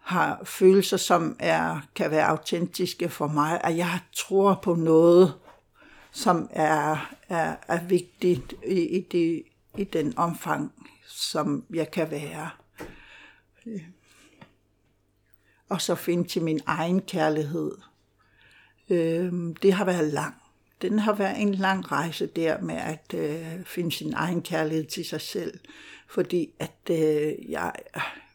har 0.00 0.40
følelser, 0.44 0.96
som 0.96 1.36
er, 1.38 1.80
kan 1.94 2.10
være 2.10 2.26
autentiske 2.26 3.08
for 3.08 3.26
mig, 3.26 3.60
at 3.64 3.76
jeg 3.76 4.00
tror 4.16 4.60
på 4.62 4.74
noget, 4.74 5.34
som 6.12 6.48
er, 6.50 7.14
er, 7.28 7.56
er 7.68 7.84
vigtigt 7.84 8.54
i, 8.66 8.80
i, 8.80 9.00
det, 9.12 9.42
i 9.78 9.84
den 9.84 10.18
omfang, 10.18 10.72
som 11.10 11.64
jeg 11.74 11.90
kan 11.90 12.10
være. 12.10 12.50
Og 15.68 15.80
så 15.80 15.94
finde 15.94 16.28
til 16.28 16.42
min 16.42 16.60
egen 16.66 17.00
kærlighed. 17.00 17.72
Øhm, 18.90 19.54
det 19.54 19.72
har 19.72 19.84
været 19.84 20.12
lang. 20.12 20.34
Den 20.82 20.98
har 20.98 21.12
været 21.12 21.42
en 21.42 21.54
lang 21.54 21.92
rejse 21.92 22.26
der 22.26 22.60
med 22.60 22.74
at 22.74 23.14
øh, 23.14 23.64
finde 23.64 23.92
sin 23.92 24.12
egen 24.12 24.42
kærlighed 24.42 24.84
til 24.84 25.04
sig 25.04 25.20
selv. 25.20 25.60
Fordi 26.08 26.50
at 26.58 26.90
øh, 26.90 27.50
jeg 27.50 27.72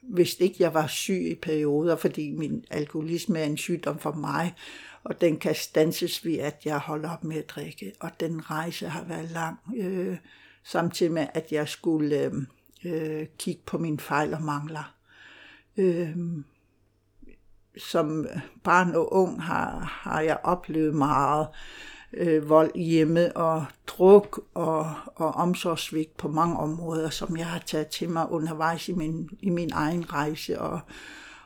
vidste 0.01 0.43
ikke, 0.43 0.55
jeg 0.59 0.73
var 0.73 0.87
syg 0.87 1.27
i 1.31 1.35
perioder, 1.35 1.95
fordi 1.95 2.31
min 2.31 2.65
alkoholisme 2.71 3.39
er 3.39 3.43
en 3.43 3.57
sygdom 3.57 3.99
for 3.99 4.11
mig, 4.11 4.53
og 5.03 5.21
den 5.21 5.37
kan 5.37 5.55
stanses 5.55 6.25
ved, 6.25 6.37
at 6.37 6.61
jeg 6.65 6.77
holder 6.77 7.09
op 7.09 7.23
med 7.23 7.37
at 7.37 7.49
drikke. 7.49 7.93
Og 7.99 8.19
den 8.19 8.51
rejse 8.51 8.89
har 8.89 9.03
været 9.03 9.31
lang, 9.31 9.57
øh, 9.77 10.17
samtidig 10.63 11.11
med, 11.11 11.27
at 11.33 11.51
jeg 11.51 11.69
skulle 11.69 12.19
øh, 12.19 12.33
øh, 12.85 13.27
kigge 13.39 13.61
på 13.65 13.77
mine 13.77 13.99
fejl 13.99 14.33
og 14.33 14.41
mangler. 14.41 14.95
Øh, 15.77 16.17
som 17.77 18.25
barn 18.63 18.95
og 18.95 19.13
ung 19.13 19.43
har, 19.43 19.79
har 19.79 20.21
jeg 20.21 20.37
oplevet 20.43 20.95
meget 20.95 21.47
øh, 22.13 22.49
vold 22.49 22.75
hjemme 22.75 23.37
og 23.37 23.65
druk 23.87 24.45
og, 24.53 24.93
og 25.15 25.31
omsorgsvigt 25.31 26.17
på 26.17 26.27
mange 26.27 26.57
områder, 26.57 27.09
som 27.09 27.37
jeg 27.37 27.45
har 27.45 27.59
taget 27.59 27.87
til 27.87 28.09
mig 28.09 28.31
undervejs 28.31 28.89
i 28.89 28.93
min, 28.93 29.29
i 29.39 29.49
min 29.49 29.69
egen 29.73 30.13
rejse. 30.13 30.61
Og, 30.61 30.79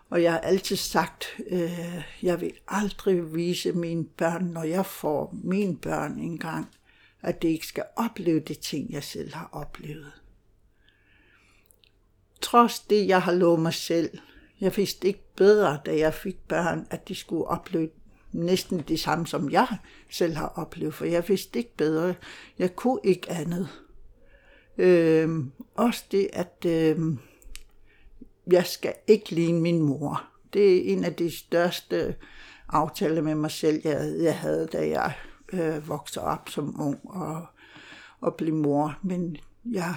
og 0.09 0.23
jeg 0.23 0.31
har 0.31 0.39
altid 0.39 0.75
sagt, 0.75 1.25
øh, 1.49 2.03
jeg 2.23 2.41
vil 2.41 2.51
aldrig 2.67 3.35
vise 3.35 3.71
mine 3.71 4.05
børn, 4.05 4.43
når 4.43 4.63
jeg 4.63 4.85
får 4.85 5.35
mine 5.43 5.77
børn 5.77 6.19
engang, 6.19 6.67
at 7.21 7.41
de 7.41 7.47
ikke 7.47 7.67
skal 7.67 7.83
opleve 7.95 8.39
de 8.39 8.53
ting, 8.53 8.91
jeg 8.91 9.03
selv 9.03 9.33
har 9.33 9.49
oplevet. 9.51 10.18
Trods 12.41 12.79
det, 12.79 13.07
jeg 13.07 13.21
har 13.21 13.31
lovet 13.31 13.59
mig 13.59 13.73
selv, 13.73 14.09
jeg 14.61 14.77
vidste 14.77 15.07
ikke 15.07 15.23
bedre, 15.35 15.79
da 15.85 15.97
jeg 15.97 16.13
fik 16.13 16.47
børn, 16.47 16.87
at 16.89 17.07
de 17.07 17.15
skulle 17.15 17.45
opleve 17.45 17.89
næsten 18.31 18.79
det 18.87 18.99
samme, 18.99 19.27
som 19.27 19.49
jeg 19.49 19.67
selv 20.09 20.35
har 20.35 20.47
oplevet, 20.55 20.93
for 20.93 21.05
jeg 21.05 21.29
vidste 21.29 21.59
ikke 21.59 21.75
bedre. 21.77 22.15
Jeg 22.59 22.75
kunne 22.75 22.99
ikke 23.03 23.31
andet. 23.31 23.69
Øhm, 24.77 25.51
også 25.75 26.03
det, 26.11 26.29
at 26.33 26.65
øhm, 26.65 27.19
jeg 28.51 28.65
skal 28.65 28.93
ikke 29.07 29.31
ligne 29.31 29.61
min 29.61 29.81
mor. 29.81 30.23
Det 30.53 30.77
er 30.77 30.93
en 30.93 31.03
af 31.03 31.15
de 31.15 31.31
største 31.37 32.15
aftaler 32.69 33.21
med 33.21 33.35
mig 33.35 33.51
selv, 33.51 33.81
jeg, 33.83 34.15
jeg 34.21 34.37
havde, 34.37 34.67
da 34.71 34.89
jeg 34.89 35.13
øh, 35.53 35.87
voksede 35.87 36.25
op 36.25 36.49
som 36.49 36.81
ung 36.81 36.99
og, 37.03 37.45
og 38.21 38.35
blev 38.35 38.53
mor. 38.53 38.97
Men 39.03 39.37
jeg 39.65 39.95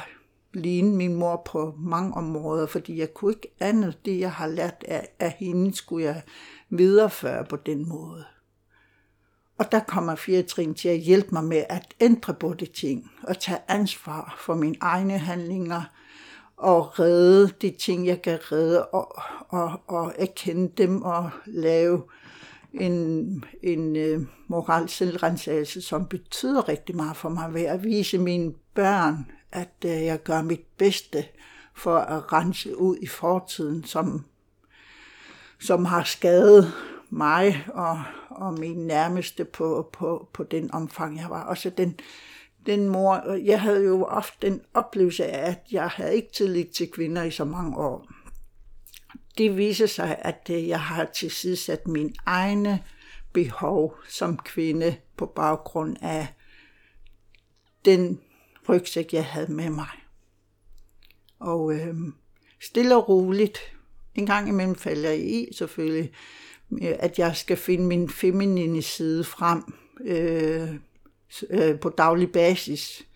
ligne 0.54 0.96
min 0.96 1.14
mor 1.14 1.42
på 1.44 1.74
mange 1.78 2.14
områder, 2.14 2.66
fordi 2.66 2.98
jeg 2.98 3.14
kunne 3.14 3.32
ikke 3.32 3.54
andet. 3.60 3.98
Det, 4.04 4.20
jeg 4.20 4.32
har 4.32 4.46
lært 4.46 4.84
af, 4.88 5.08
af 5.20 5.36
hende, 5.38 5.74
skulle 5.74 6.06
jeg 6.06 6.22
videreføre 6.70 7.44
på 7.44 7.56
den 7.56 7.88
måde. 7.88 8.24
Og 9.58 9.72
der 9.72 9.80
kommer 9.80 10.14
fire 10.14 10.42
trin 10.42 10.74
til 10.74 10.88
at 10.88 10.98
hjælpe 10.98 11.28
mig 11.32 11.44
med 11.44 11.64
at 11.68 11.94
ændre 12.00 12.34
på 12.34 12.54
de 12.54 12.66
ting, 12.66 13.10
og 13.22 13.38
tage 13.38 13.58
ansvar 13.68 14.36
for 14.38 14.54
mine 14.54 14.76
egne 14.80 15.18
handlinger, 15.18 15.82
og 16.56 16.98
redde 16.98 17.52
de 17.62 17.70
ting, 17.70 18.06
jeg 18.06 18.22
kan 18.22 18.38
redde, 18.52 18.86
og, 18.86 19.22
og, 19.48 19.80
og 19.86 20.12
erkende 20.18 20.72
dem, 20.76 21.02
og 21.02 21.30
lave 21.46 22.02
en, 22.74 23.44
en 23.62 23.96
uh, 23.96 24.26
moral 24.48 24.88
selvrensagelse, 24.88 25.82
som 25.82 26.06
betyder 26.06 26.68
rigtig 26.68 26.96
meget 26.96 27.16
for 27.16 27.28
mig, 27.28 27.54
ved 27.54 27.62
at 27.62 27.84
vise 27.84 28.18
mine 28.18 28.52
børn, 28.74 29.26
at 29.52 29.74
øh, 29.84 29.90
jeg 29.90 30.22
gør 30.22 30.42
mit 30.42 30.64
bedste 30.78 31.24
for 31.74 31.96
at 31.96 32.32
rense 32.32 32.76
ud 32.76 32.96
i 33.02 33.06
fortiden, 33.06 33.84
som, 33.84 34.24
som 35.60 35.84
har 35.84 36.02
skadet 36.02 36.72
mig 37.10 37.66
og, 37.74 38.02
og 38.28 38.58
min 38.58 38.86
nærmeste 38.86 39.44
på, 39.44 39.90
på, 39.92 40.28
på 40.32 40.42
den 40.42 40.74
omfang, 40.74 41.18
jeg 41.18 41.30
var. 41.30 41.44
Også 41.44 41.70
den, 41.70 42.00
den 42.66 42.88
mor, 42.88 43.32
jeg 43.32 43.60
havde 43.60 43.84
jo 43.84 44.04
ofte 44.04 44.46
den 44.46 44.60
oplevelse 44.74 45.26
af, 45.26 45.50
at 45.50 45.58
jeg 45.72 45.88
havde 45.88 46.14
ikke 46.14 46.32
tillid 46.32 46.64
til 46.64 46.90
kvinder 46.90 47.22
i 47.22 47.30
så 47.30 47.44
mange 47.44 47.76
år. 47.76 48.06
Det 49.38 49.56
viser 49.56 49.86
sig, 49.86 50.18
at 50.18 50.50
øh, 50.50 50.68
jeg 50.68 50.80
har 50.80 51.04
tilsidesat 51.04 51.88
min 51.88 52.14
egne 52.26 52.82
behov 53.32 53.96
som 54.08 54.38
kvinde 54.38 54.96
på 55.16 55.26
baggrund 55.26 55.96
af 56.00 56.26
den 57.84 58.20
rygsæk, 58.72 59.12
jeg 59.12 59.24
havde 59.24 59.52
med 59.52 59.70
mig. 59.70 59.90
Og 61.40 61.74
øh, 61.74 61.94
stille 62.60 62.96
og 62.96 63.08
roligt, 63.08 63.58
en 64.14 64.26
gang 64.26 64.48
imellem 64.48 64.74
falder 64.74 65.10
jeg 65.10 65.18
i 65.18 65.48
selvfølgelig, 65.52 66.12
øh, 66.72 66.94
at 66.98 67.18
jeg 67.18 67.36
skal 67.36 67.56
finde 67.56 67.84
min 67.84 68.08
feminine 68.08 68.82
side 68.82 69.24
frem 69.24 69.74
øh, 70.04 70.68
øh, 71.50 71.80
på 71.80 71.88
daglig 71.88 72.32
basis. 72.32 73.06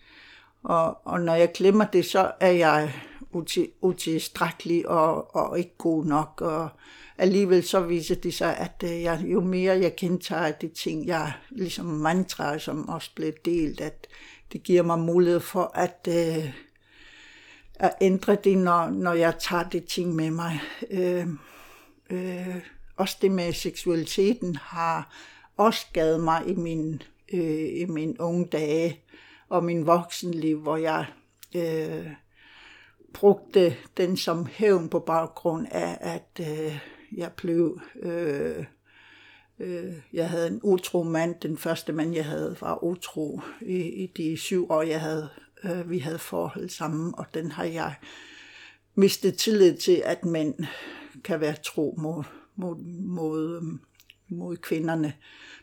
Og, 0.63 1.07
og 1.07 1.21
når 1.21 1.35
jeg 1.35 1.51
glemmer 1.53 1.85
det, 1.85 2.05
så 2.05 2.31
er 2.39 2.51
jeg 2.51 2.93
utilstrækkelig 3.81 4.89
og, 4.89 5.35
og 5.35 5.59
ikke 5.59 5.75
god 5.77 6.05
nok. 6.05 6.41
Og 6.41 6.69
alligevel 7.17 7.63
så 7.63 7.79
viser 7.79 8.15
det 8.15 8.33
sig, 8.33 8.57
at 8.57 8.83
øh, 8.83 9.01
jeg, 9.01 9.23
jo 9.25 9.41
mere 9.41 9.79
jeg 9.79 9.93
gentager 9.97 10.51
de 10.51 10.67
ting, 10.67 11.07
jeg 11.07 11.33
ligesom 11.49 11.85
mantra, 11.85 12.59
som 12.59 12.89
også 12.89 13.11
blev 13.15 13.33
delt, 13.45 13.81
at 13.81 14.07
det 14.53 14.63
giver 14.63 14.83
mig 14.83 14.99
mulighed 14.99 15.39
for 15.39 15.71
at, 15.75 16.07
øh, 16.09 16.53
at 17.75 17.93
ændre 18.01 18.35
det, 18.35 18.57
når, 18.57 18.89
når 18.89 19.13
jeg 19.13 19.39
tager 19.39 19.69
det 19.69 19.85
ting 19.85 20.15
med 20.15 20.31
mig. 20.31 20.59
Øh, 20.91 21.27
øh, 22.09 22.55
også 22.95 23.17
det 23.21 23.31
med 23.31 23.53
seksualiteten 23.53 24.55
har 24.55 25.13
også 25.57 25.85
skadet 25.89 26.23
mig 26.23 26.47
i 26.47 26.55
min, 26.55 27.01
øh, 27.33 27.81
i 27.81 27.85
min 27.85 28.17
unge 28.19 28.45
dage 28.45 28.99
og 29.49 29.63
min 29.63 29.85
voksenliv, 29.85 30.59
hvor 30.59 30.77
jeg 30.77 31.05
øh, 31.55 32.07
brugte 33.13 33.75
den 33.97 34.17
som 34.17 34.45
hævn 34.45 34.89
på 34.89 34.99
baggrund 34.99 35.67
af, 35.71 35.97
at 36.01 36.47
øh, 36.49 36.79
jeg 37.17 37.31
blev... 37.31 37.79
Øh, 37.95 38.65
øh, 39.59 39.93
jeg 40.13 40.29
havde 40.29 40.47
en 40.47 40.59
utro 40.63 41.03
mand. 41.03 41.35
Den 41.41 41.57
første 41.57 41.93
mand, 41.93 42.13
jeg 42.13 42.25
havde, 42.25 42.57
var 42.61 42.83
utro 42.83 43.41
i, 43.61 43.77
i 43.77 44.07
de 44.17 44.37
syv 44.37 44.71
år, 44.71 44.81
jeg 44.81 45.01
havde, 45.01 45.29
øh, 45.63 45.89
vi 45.89 45.99
havde 45.99 46.19
forhold 46.19 46.69
sammen, 46.69 47.13
og 47.17 47.25
den 47.33 47.51
har 47.51 47.63
jeg 47.63 47.95
mistet 48.95 49.37
tillid 49.37 49.77
til, 49.77 50.01
at 50.05 50.25
mænd 50.25 50.55
kan 51.23 51.41
være 51.41 51.55
tro 51.63 51.95
mod, 51.97 52.23
mod, 52.55 52.75
mod, 53.05 53.55
øhm, 53.55 53.79
mod 54.29 54.57
kvinderne, 54.57 55.13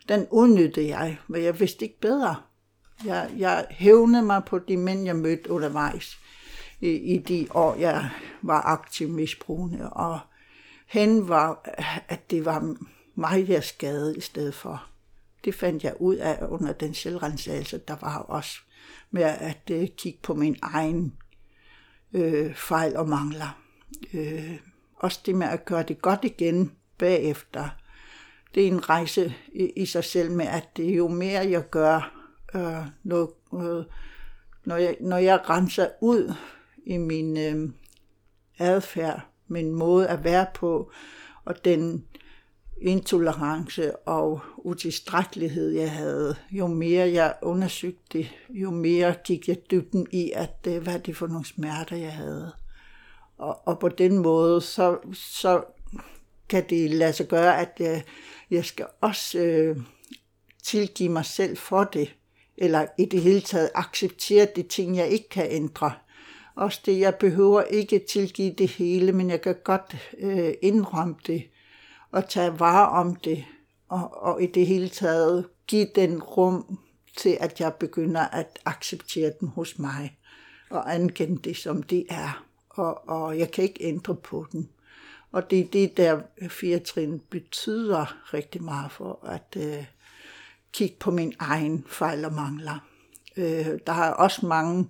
den 0.09 0.27
udnyttede 0.31 0.89
jeg, 0.89 1.19
men 1.29 1.43
jeg 1.43 1.61
vidste 1.61 1.85
ikke 1.85 2.01
bedre. 2.01 2.37
Jeg, 3.05 3.31
jeg 3.39 3.67
hævnede 3.71 4.23
mig 4.23 4.43
på 4.47 4.59
de 4.59 4.77
mænd, 4.77 5.05
jeg 5.05 5.17
mødte 5.17 5.51
undervejs 5.51 6.19
i, 6.81 6.91
i 6.91 7.19
de 7.19 7.47
år, 7.51 7.75
jeg 7.75 8.11
var 8.43 8.63
aktiv 8.63 9.09
misbrugende, 9.09 9.91
og 9.93 10.19
hen 10.87 11.29
var, 11.29 11.61
at 12.09 12.31
det 12.31 12.45
var 12.45 12.77
mig, 13.15 13.49
jeg 13.49 13.65
skadede 13.65 14.17
i 14.17 14.21
stedet 14.21 14.55
for. 14.55 14.87
Det 15.45 15.55
fandt 15.55 15.85
jeg 15.85 15.95
ud 16.01 16.17
af 16.17 16.47
under 16.49 16.73
den 16.73 16.95
selvrensagelse, 16.95 17.79
der 17.79 17.97
var 18.01 18.19
også 18.19 18.59
med 19.11 19.23
at 19.23 19.71
øh, 19.71 19.89
kigge 19.97 20.19
på 20.23 20.35
min 20.35 20.57
egen 20.63 21.17
øh, 22.13 22.55
fejl 22.55 22.97
og 22.97 23.09
mangler. 23.09 23.61
Øh, 24.15 24.59
også 24.97 25.21
det 25.27 25.35
med 25.35 25.47
at 25.47 25.65
gøre 25.65 25.83
det 25.83 26.03
godt 26.03 26.25
igen, 26.25 26.73
bagefter. 26.99 27.69
Det 28.55 28.63
er 28.63 28.67
en 28.67 28.89
rejse 28.89 29.35
i, 29.53 29.73
i 29.77 29.87
sig 29.87 30.05
selv 30.05 30.31
med, 30.31 30.47
at 30.47 30.77
det 30.77 30.97
jo 30.97 31.09
mere 31.09 31.51
jeg 31.51 31.71
gør, 31.71 32.25
øh, 32.55 32.87
noget, 33.03 33.31
øh, 33.55 33.85
når, 34.65 34.77
jeg, 34.77 34.97
når 35.01 35.17
jeg 35.19 35.51
renser 35.51 35.89
ud 36.01 36.35
i 36.87 36.97
min 36.97 37.37
øh, 37.37 37.71
adfærd, 38.59 39.27
min 39.49 39.73
måde 39.73 40.09
at 40.09 40.25
være 40.25 40.47
på, 40.55 40.91
og 41.45 41.65
den 41.65 42.05
intolerance 42.81 43.97
og 43.97 44.41
utilstrækkelighed, 44.57 45.71
jeg 45.71 45.93
havde, 45.93 46.37
jo 46.51 46.67
mere 46.67 47.13
jeg 47.13 47.35
undersøgte 47.43 48.19
det, 48.19 48.31
jo 48.51 48.71
mere 48.71 49.15
gik 49.25 49.49
jeg 49.49 49.57
dybden 49.71 50.07
i, 50.13 50.31
at 50.35 50.57
øh, 50.67 50.73
det 50.73 50.87
var 50.87 50.97
det 50.97 51.17
for 51.17 51.27
nogle 51.27 51.47
smerter, 51.47 51.97
jeg 51.97 52.13
havde. 52.13 52.53
Og, 53.39 53.69
og 53.69 53.79
på 53.79 53.89
den 53.89 54.19
måde, 54.19 54.61
så, 54.61 54.99
så 55.13 55.65
kan 56.49 56.65
det 56.71 56.91
lade 56.91 57.13
sig 57.13 57.29
gøre, 57.29 57.61
at 57.61 57.73
jeg, 57.79 58.03
jeg 58.51 58.65
skal 58.65 58.87
også 59.01 59.39
øh, 59.39 59.77
tilgive 60.63 61.09
mig 61.09 61.25
selv 61.25 61.57
for 61.57 61.85
det, 61.85 62.15
eller 62.57 62.87
i 62.99 63.05
det 63.05 63.21
hele 63.21 63.41
taget 63.41 63.71
acceptere 63.75 64.47
de 64.57 64.63
ting, 64.63 64.97
jeg 64.97 65.09
ikke 65.09 65.29
kan 65.29 65.47
ændre. 65.51 65.93
Også 66.57 66.81
det, 66.87 66.99
jeg 66.99 67.15
behøver 67.15 67.63
ikke 67.63 68.05
tilgive 68.11 68.55
det 68.59 68.69
hele, 68.69 69.13
men 69.13 69.31
jeg 69.31 69.41
kan 69.41 69.57
godt 69.65 69.97
øh, 70.19 70.55
indrømme 70.63 71.15
det, 71.27 71.43
og 72.15 72.29
tage 72.29 72.61
vare 72.61 72.89
om 72.89 73.17
det, 73.17 73.45
og, 73.89 74.23
og 74.23 74.43
i 74.43 74.47
det 74.47 74.67
hele 74.67 74.89
taget 74.89 75.49
give 75.67 75.87
den 75.95 76.23
rum 76.23 76.79
til, 77.17 77.37
at 77.41 77.61
jeg 77.61 77.75
begynder 77.75 78.21
at 78.21 78.59
acceptere 78.65 79.33
dem 79.41 79.49
hos 79.49 79.79
mig, 79.79 80.19
og 80.71 80.95
ankende 80.95 81.43
det, 81.43 81.57
som 81.57 81.83
det 81.83 82.07
er. 82.09 82.45
Og, 82.71 83.09
og 83.09 83.39
jeg 83.39 83.51
kan 83.51 83.65
ikke 83.65 83.85
ændre 83.85 84.15
på 84.15 84.47
den. 84.53 84.69
Og 85.33 85.51
det 85.51 85.61
er 85.61 85.65
det, 85.65 85.97
der 85.97 86.21
fire 86.49 86.79
trin 86.79 87.21
betyder 87.31 88.35
rigtig 88.35 88.63
meget 88.63 88.93
for 88.93 89.27
at 89.27 89.57
øh, 89.57 89.85
kigge 90.73 90.97
på 91.01 91.11
min 91.11 91.35
egen 91.39 91.85
fejl 91.89 92.25
og 92.25 92.33
mangler. 92.33 92.89
Øh, 93.37 93.67
der 93.87 93.93
er 93.93 94.11
også 94.11 94.47
mange 94.47 94.89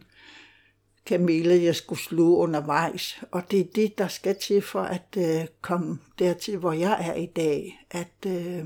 kamele, 1.07 1.63
jeg 1.63 1.77
skulle 1.77 2.01
sluge 2.01 2.37
undervejs, 2.37 3.23
og 3.31 3.51
det 3.51 3.61
er 3.61 3.65
det, 3.75 3.99
der 3.99 4.09
skal 4.09 4.37
til 4.37 4.63
for 4.63 4.81
at 4.81 5.17
øh, 5.19 5.47
komme 5.61 5.99
dertil, 6.19 6.57
hvor 6.57 6.73
jeg 6.73 7.07
er 7.09 7.15
i 7.15 7.27
dag. 7.27 7.87
At, 7.91 8.27
øh, 8.27 8.65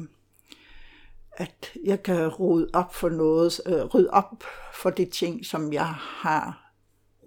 at 1.33 1.72
jeg 1.85 2.03
kan 2.03 2.29
rode 2.29 2.68
op 2.72 2.94
for 2.94 3.09
noget, 3.09 3.61
øh, 3.66 3.85
rydde 3.85 4.11
op 4.11 4.44
for 4.74 4.90
de 4.90 5.05
ting, 5.05 5.46
som 5.46 5.72
jeg 5.72 5.94
har 5.96 6.72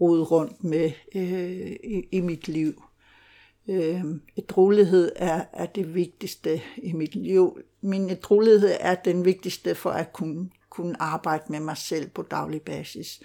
rodet 0.02 0.32
rundt 0.32 0.64
med 0.64 0.92
øh, 1.16 1.72
i, 1.84 2.08
i 2.12 2.22
mit 2.22 2.48
liv. 2.48 2.84
Øh, 3.70 4.04
edruelighed 4.36 5.12
er, 5.16 5.44
er 5.54 5.66
det 5.66 5.96
vigtigste 5.96 6.62
i 6.78 6.94
mit 6.94 7.16
liv. 7.16 7.60
Min 7.82 8.10
edruelighed 8.10 8.78
er 8.80 8.96
den 8.96 9.26
vigtigste 9.26 9.76
for 9.76 9.90
at 9.90 10.14
kunne 10.14 10.50
kunne 10.72 11.02
arbejde 11.02 11.44
med 11.50 11.60
mig 11.60 11.78
selv 11.78 12.10
på 12.10 12.22
daglig 12.22 12.62
basis. 12.62 13.22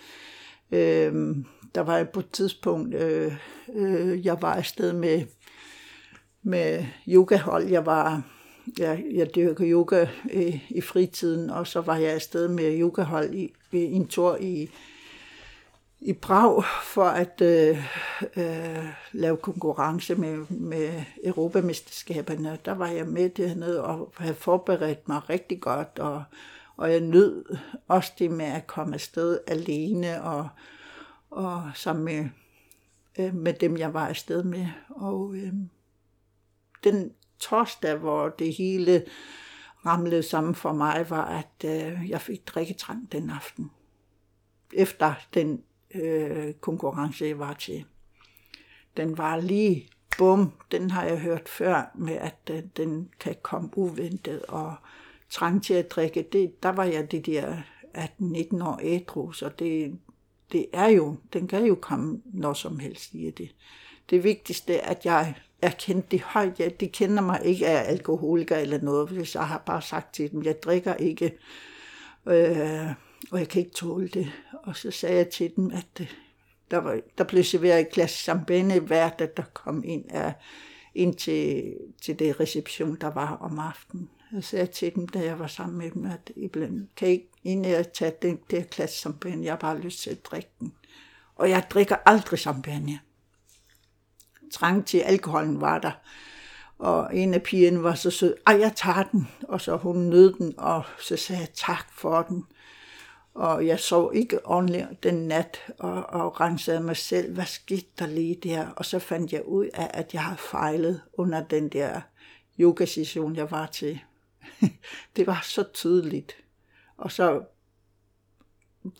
Øh, 0.70 1.37
der 1.77 1.83
var 1.83 2.05
på 2.05 2.21
et 2.21 2.31
tidspunkt, 2.31 2.95
øh, 2.95 3.37
øh, 3.75 4.27
jeg 4.27 4.43
var 4.43 4.55
afsted 4.55 4.93
med, 4.93 5.23
med 6.43 6.85
yogahold. 7.09 7.69
Jeg 7.69 7.87
var 7.87 8.23
jeg, 8.79 9.05
jeg 9.15 9.35
dyrker 9.35 9.65
yoga 9.67 10.07
i, 10.33 10.61
i 10.69 10.81
fritiden, 10.81 11.51
og 11.51 11.67
så 11.67 11.81
var 11.81 11.97
jeg 11.97 12.12
afsted 12.12 12.49
med 12.49 12.81
yogahold 12.81 13.35
i, 13.35 13.53
i 13.73 13.93
en 13.93 14.07
tur 14.07 14.37
i, 14.41 14.71
i 16.01 16.12
Prag 16.12 16.65
for 16.83 17.05
at 17.05 17.41
øh, 17.41 17.79
øh, 18.37 18.85
lave 19.12 19.37
konkurrence 19.37 20.15
med, 20.15 20.47
med 20.49 21.03
Europamesterskaberne. 21.25 22.59
Der 22.65 22.75
var 22.75 22.89
jeg 22.89 23.07
med 23.07 23.31
dernede 23.31 23.85
og 23.85 24.12
havde 24.17 24.35
forberedt 24.35 25.09
mig 25.09 25.31
rigtig 25.31 25.61
godt, 25.61 25.99
og, 25.99 26.23
og 26.77 26.93
jeg 26.93 27.01
nød 27.01 27.45
også 27.89 28.12
det 28.19 28.31
med 28.31 28.47
at 28.47 28.67
komme 28.67 28.95
afsted 28.95 29.39
alene 29.47 30.23
og, 30.23 30.49
og 31.37 31.70
sammen 31.75 32.05
med, 32.05 32.29
øh, 33.18 33.35
med 33.35 33.53
dem, 33.53 33.77
jeg 33.77 33.94
var 33.94 34.09
afsted 34.09 34.42
med. 34.42 34.66
Og 34.88 35.35
øh, 35.35 35.53
den 36.85 37.12
torsdag, 37.38 37.96
hvor 37.96 38.29
det 38.29 38.55
hele 38.55 39.05
ramlede 39.87 40.22
sammen 40.22 40.55
for 40.55 40.72
mig, 40.72 41.07
var, 41.11 41.25
at 41.25 41.64
øh, 41.64 42.11
jeg 42.11 42.20
fik 42.20 42.49
drikketrang 42.49 43.12
den 43.12 43.31
aften. 43.31 43.70
Efter 44.72 45.14
den 45.35 45.62
øh, 45.94 46.55
konkurrence, 46.55 47.25
jeg 47.25 47.38
var 47.38 47.53
til. 47.53 47.85
Den 48.96 49.18
var 49.18 49.37
lige 49.37 49.88
bum, 50.18 50.53
den 50.70 50.90
har 50.90 51.05
jeg 51.05 51.18
hørt 51.18 51.49
før 51.49 51.90
med, 51.94 52.14
at 52.14 52.51
øh, 52.51 52.62
den 52.77 53.11
kan 53.20 53.37
komme 53.42 53.79
uventet, 53.79 54.42
og 54.42 54.75
trang 55.31 55.64
til 55.64 55.75
at 55.75 55.90
drikke, 55.90 56.29
det, 56.33 56.62
der 56.62 56.68
var 56.68 56.85
jeg 56.85 57.11
det 57.11 57.27
der 57.27 57.57
18-19 57.94 58.64
år 58.64 58.81
ædru, 58.83 59.33
så 59.33 59.49
det, 59.59 59.99
det 60.52 60.66
er 60.72 60.88
jo, 60.88 61.16
den 61.32 61.48
kan 61.48 61.64
jo 61.64 61.74
komme 61.74 62.20
når 62.24 62.52
som 62.52 62.78
helst 62.78 63.11
siger 63.11 63.30
det. 63.30 63.54
Det 64.11 64.24
vigtigste 64.24 64.74
er, 64.74 64.90
at 64.90 65.04
jeg 65.04 65.35
erkendte 65.62 66.09
det 66.11 66.20
højt. 66.20 66.61
Ja, 66.61 66.68
de 66.68 66.88
kender 66.88 67.22
mig 67.22 67.40
ikke 67.44 67.66
af 67.66 67.90
alkoholiker 67.90 68.56
eller 68.56 68.80
noget, 68.80 69.09
hvis 69.09 69.35
jeg 69.35 69.48
har 69.48 69.62
bare 69.66 69.82
sagt 69.82 70.14
til 70.14 70.30
dem, 70.30 70.42
jeg 70.42 70.62
drikker 70.62 70.94
ikke. 70.94 71.38
Øh, 72.26 72.88
og 73.30 73.38
jeg 73.38 73.48
kan 73.48 73.61
ikke 73.61 73.74
tåle 73.74 74.09
det. 74.09 74.32
Og 74.62 74.76
så 74.76 74.90
sagde 74.90 75.16
jeg 75.16 75.28
til 75.28 75.56
dem, 75.56 75.70
at 75.70 76.00
øh, 76.00 76.12
der, 76.70 76.76
var, 76.76 77.00
der 77.18 77.24
blev 77.24 77.44
serveret 77.44 77.80
et 77.80 77.90
glas 77.90 78.11
champagne 78.11 78.78
hver, 78.78 79.09
da 79.09 79.26
der 79.37 79.42
kom 79.42 79.82
ind, 79.85 80.04
af, 80.11 80.32
ind 80.94 81.14
til, 81.14 81.74
til 82.02 82.18
det 82.18 82.40
reception, 82.40 82.96
der 83.00 83.11
var 83.11 83.37
om 83.37 83.59
aftenen. 83.59 84.11
Jeg 84.33 84.45
sagde 84.45 84.67
til 84.67 84.95
dem, 84.95 85.09
da 85.09 85.25
jeg 85.25 85.39
var 85.39 85.47
sammen 85.47 85.79
med 85.79 85.91
dem, 85.91 86.07
at 86.07 86.33
iblandt, 86.37 86.95
kan 86.97 87.09
I 87.09 87.11
ikke 87.11 87.31
inden 87.45 87.71
jeg 87.71 87.93
tage 87.93 88.12
den 88.23 88.39
der 88.51 88.62
glas 88.62 88.91
champagne, 88.91 89.45
jeg 89.45 89.53
har 89.53 89.59
bare 89.59 89.79
lyst 89.79 90.03
til 90.03 90.11
at 90.11 90.25
drikke 90.25 90.51
den. 90.61 90.75
Og 91.37 91.51
jeg 91.51 91.67
drikker 91.71 91.97
aldrig 92.07 92.39
champagne. 92.39 93.01
Trang 94.53 94.87
til 94.87 94.99
alkoholen 94.99 95.61
var 95.61 95.79
der. 95.79 95.93
Og 96.79 97.17
en 97.17 97.35
af 97.35 97.43
pigerne 97.43 97.83
var 97.83 97.95
så 97.95 98.11
sød, 98.11 98.35
ej, 98.47 98.61
jeg 98.61 98.73
tager 98.77 99.03
den. 99.03 99.29
Og 99.49 99.61
så 99.61 99.77
hun 99.77 99.97
nød 99.97 100.33
den, 100.33 100.55
og 100.59 100.85
så 101.01 101.17
sagde 101.17 101.41
jeg 101.41 101.53
tak 101.55 101.93
for 101.93 102.23
den. 102.23 102.45
Og 103.35 103.67
jeg 103.67 103.81
sov 103.81 104.12
ikke 104.15 104.47
ordentligt 104.47 105.03
den 105.03 105.15
nat, 105.15 105.59
og, 105.79 106.07
og 106.07 106.41
rensede 106.41 106.81
mig 106.81 106.97
selv, 106.97 107.35
hvad 107.35 107.45
skete 107.45 107.87
der 107.99 108.07
lige 108.07 108.35
der? 108.35 108.69
Og 108.69 108.85
så 108.85 108.99
fandt 108.99 109.33
jeg 109.33 109.45
ud 109.45 109.67
af, 109.75 109.91
at 109.95 110.15
jeg 110.15 110.25
havde 110.25 110.39
fejlet 110.39 111.01
under 111.12 111.45
den 111.45 111.69
der 111.69 112.01
yoga-session, 112.61 113.37
jeg 113.37 113.51
var 113.51 113.67
til. 113.67 114.01
det 115.16 115.26
var 115.26 115.40
så 115.42 115.64
tydeligt. 115.74 116.37
Og 116.96 117.12
så 117.12 117.42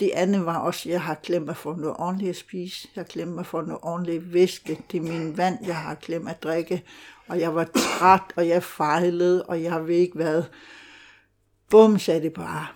det 0.00 0.11
andet 0.14 0.46
var 0.46 0.59
også, 0.59 0.88
at 0.88 0.92
jeg 0.92 1.02
har 1.02 1.14
glemt 1.14 1.50
at 1.50 1.56
få 1.56 1.74
noget 1.74 1.96
ordentligt 1.98 2.30
at 2.30 2.37
spise. 2.37 2.88
Jeg 2.96 3.02
har 3.02 3.09
glemt 3.09 3.40
at 3.40 3.46
få 3.46 3.61
noget 3.61 3.80
ordentligt 3.82 4.32
væske. 4.32 4.82
Det 4.92 4.98
er 4.98 5.02
min 5.02 5.37
vand, 5.37 5.59
jeg 5.66 5.76
har 5.76 5.94
glemt 5.94 6.28
at 6.28 6.42
drikke. 6.42 6.85
Og 7.26 7.40
jeg 7.40 7.54
var 7.54 7.64
træt, 7.64 8.22
og 8.37 8.48
jeg 8.48 8.62
fejlede, 8.62 9.46
og 9.46 9.62
jeg 9.62 9.87
ved 9.87 9.96
ikke 9.96 10.16
hvad. 10.16 10.42
Bum, 11.70 11.98
sagde 11.98 12.22
det 12.22 12.32
bare. 12.32 12.66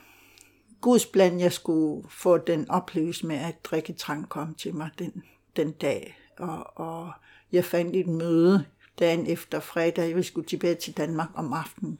Guds 0.80 1.06
plan, 1.06 1.40
jeg 1.40 1.52
skulle 1.52 2.08
få 2.10 2.38
den 2.38 2.70
oplevelse 2.70 3.26
med, 3.26 3.36
at 3.36 3.64
drikketrang 3.64 4.28
kom 4.28 4.54
til 4.54 4.74
mig 4.74 4.90
den, 4.98 5.22
den 5.56 5.72
dag. 5.72 6.18
Og, 6.38 6.78
og 6.78 7.12
jeg 7.52 7.64
fandt 7.64 7.96
et 7.96 8.06
møde 8.06 8.64
dagen 8.98 9.26
efter 9.26 9.60
fredag. 9.60 10.16
Jeg 10.16 10.24
skulle 10.24 10.46
tilbage 10.46 10.74
til 10.74 10.96
Danmark 10.96 11.28
om 11.34 11.52
aftenen. 11.52 11.98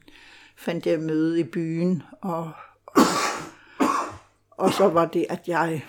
Fandt 0.61 0.85
jeg 0.85 0.99
møde 0.99 1.39
i 1.39 1.43
byen, 1.43 2.03
og, 2.21 2.51
og, 2.85 3.03
og 4.51 4.73
så 4.73 4.87
var 4.87 5.05
det, 5.05 5.25
at 5.29 5.47
jeg 5.47 5.85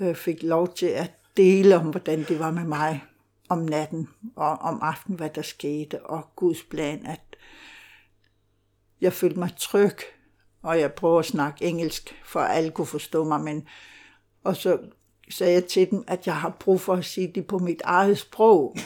øh, 0.00 0.14
fik 0.14 0.42
lov 0.42 0.74
til 0.74 0.86
at 0.86 1.12
dele 1.36 1.76
om, 1.76 1.90
hvordan 1.90 2.24
det 2.28 2.38
var 2.38 2.50
med 2.50 2.64
mig 2.64 3.04
om 3.48 3.58
natten 3.58 4.08
og 4.36 4.58
om 4.58 4.78
aftenen, 4.82 5.16
hvad 5.16 5.30
der 5.30 5.42
skete, 5.42 6.06
og 6.06 6.28
Guds 6.36 6.62
plan, 6.62 7.06
at 7.06 7.36
jeg 9.00 9.12
følte 9.12 9.38
mig 9.38 9.50
tryg 9.58 9.96
og 10.62 10.80
jeg 10.80 10.92
prøver 10.92 11.18
at 11.18 11.24
snakke 11.24 11.64
engelsk, 11.64 12.14
for 12.24 12.40
at 12.40 12.56
alle 12.56 12.70
kunne 12.70 12.86
forstå 12.86 13.24
mig, 13.24 13.40
men 13.40 13.66
og 14.44 14.56
så 14.56 14.78
sagde 15.30 15.52
jeg 15.52 15.64
til 15.64 15.90
dem, 15.90 16.04
at 16.06 16.26
jeg 16.26 16.36
har 16.36 16.56
brug 16.60 16.80
for 16.80 16.94
at 16.94 17.04
sige 17.04 17.32
det 17.34 17.46
på 17.46 17.58
mit 17.58 17.82
eget 17.84 18.18
sprog. 18.18 18.76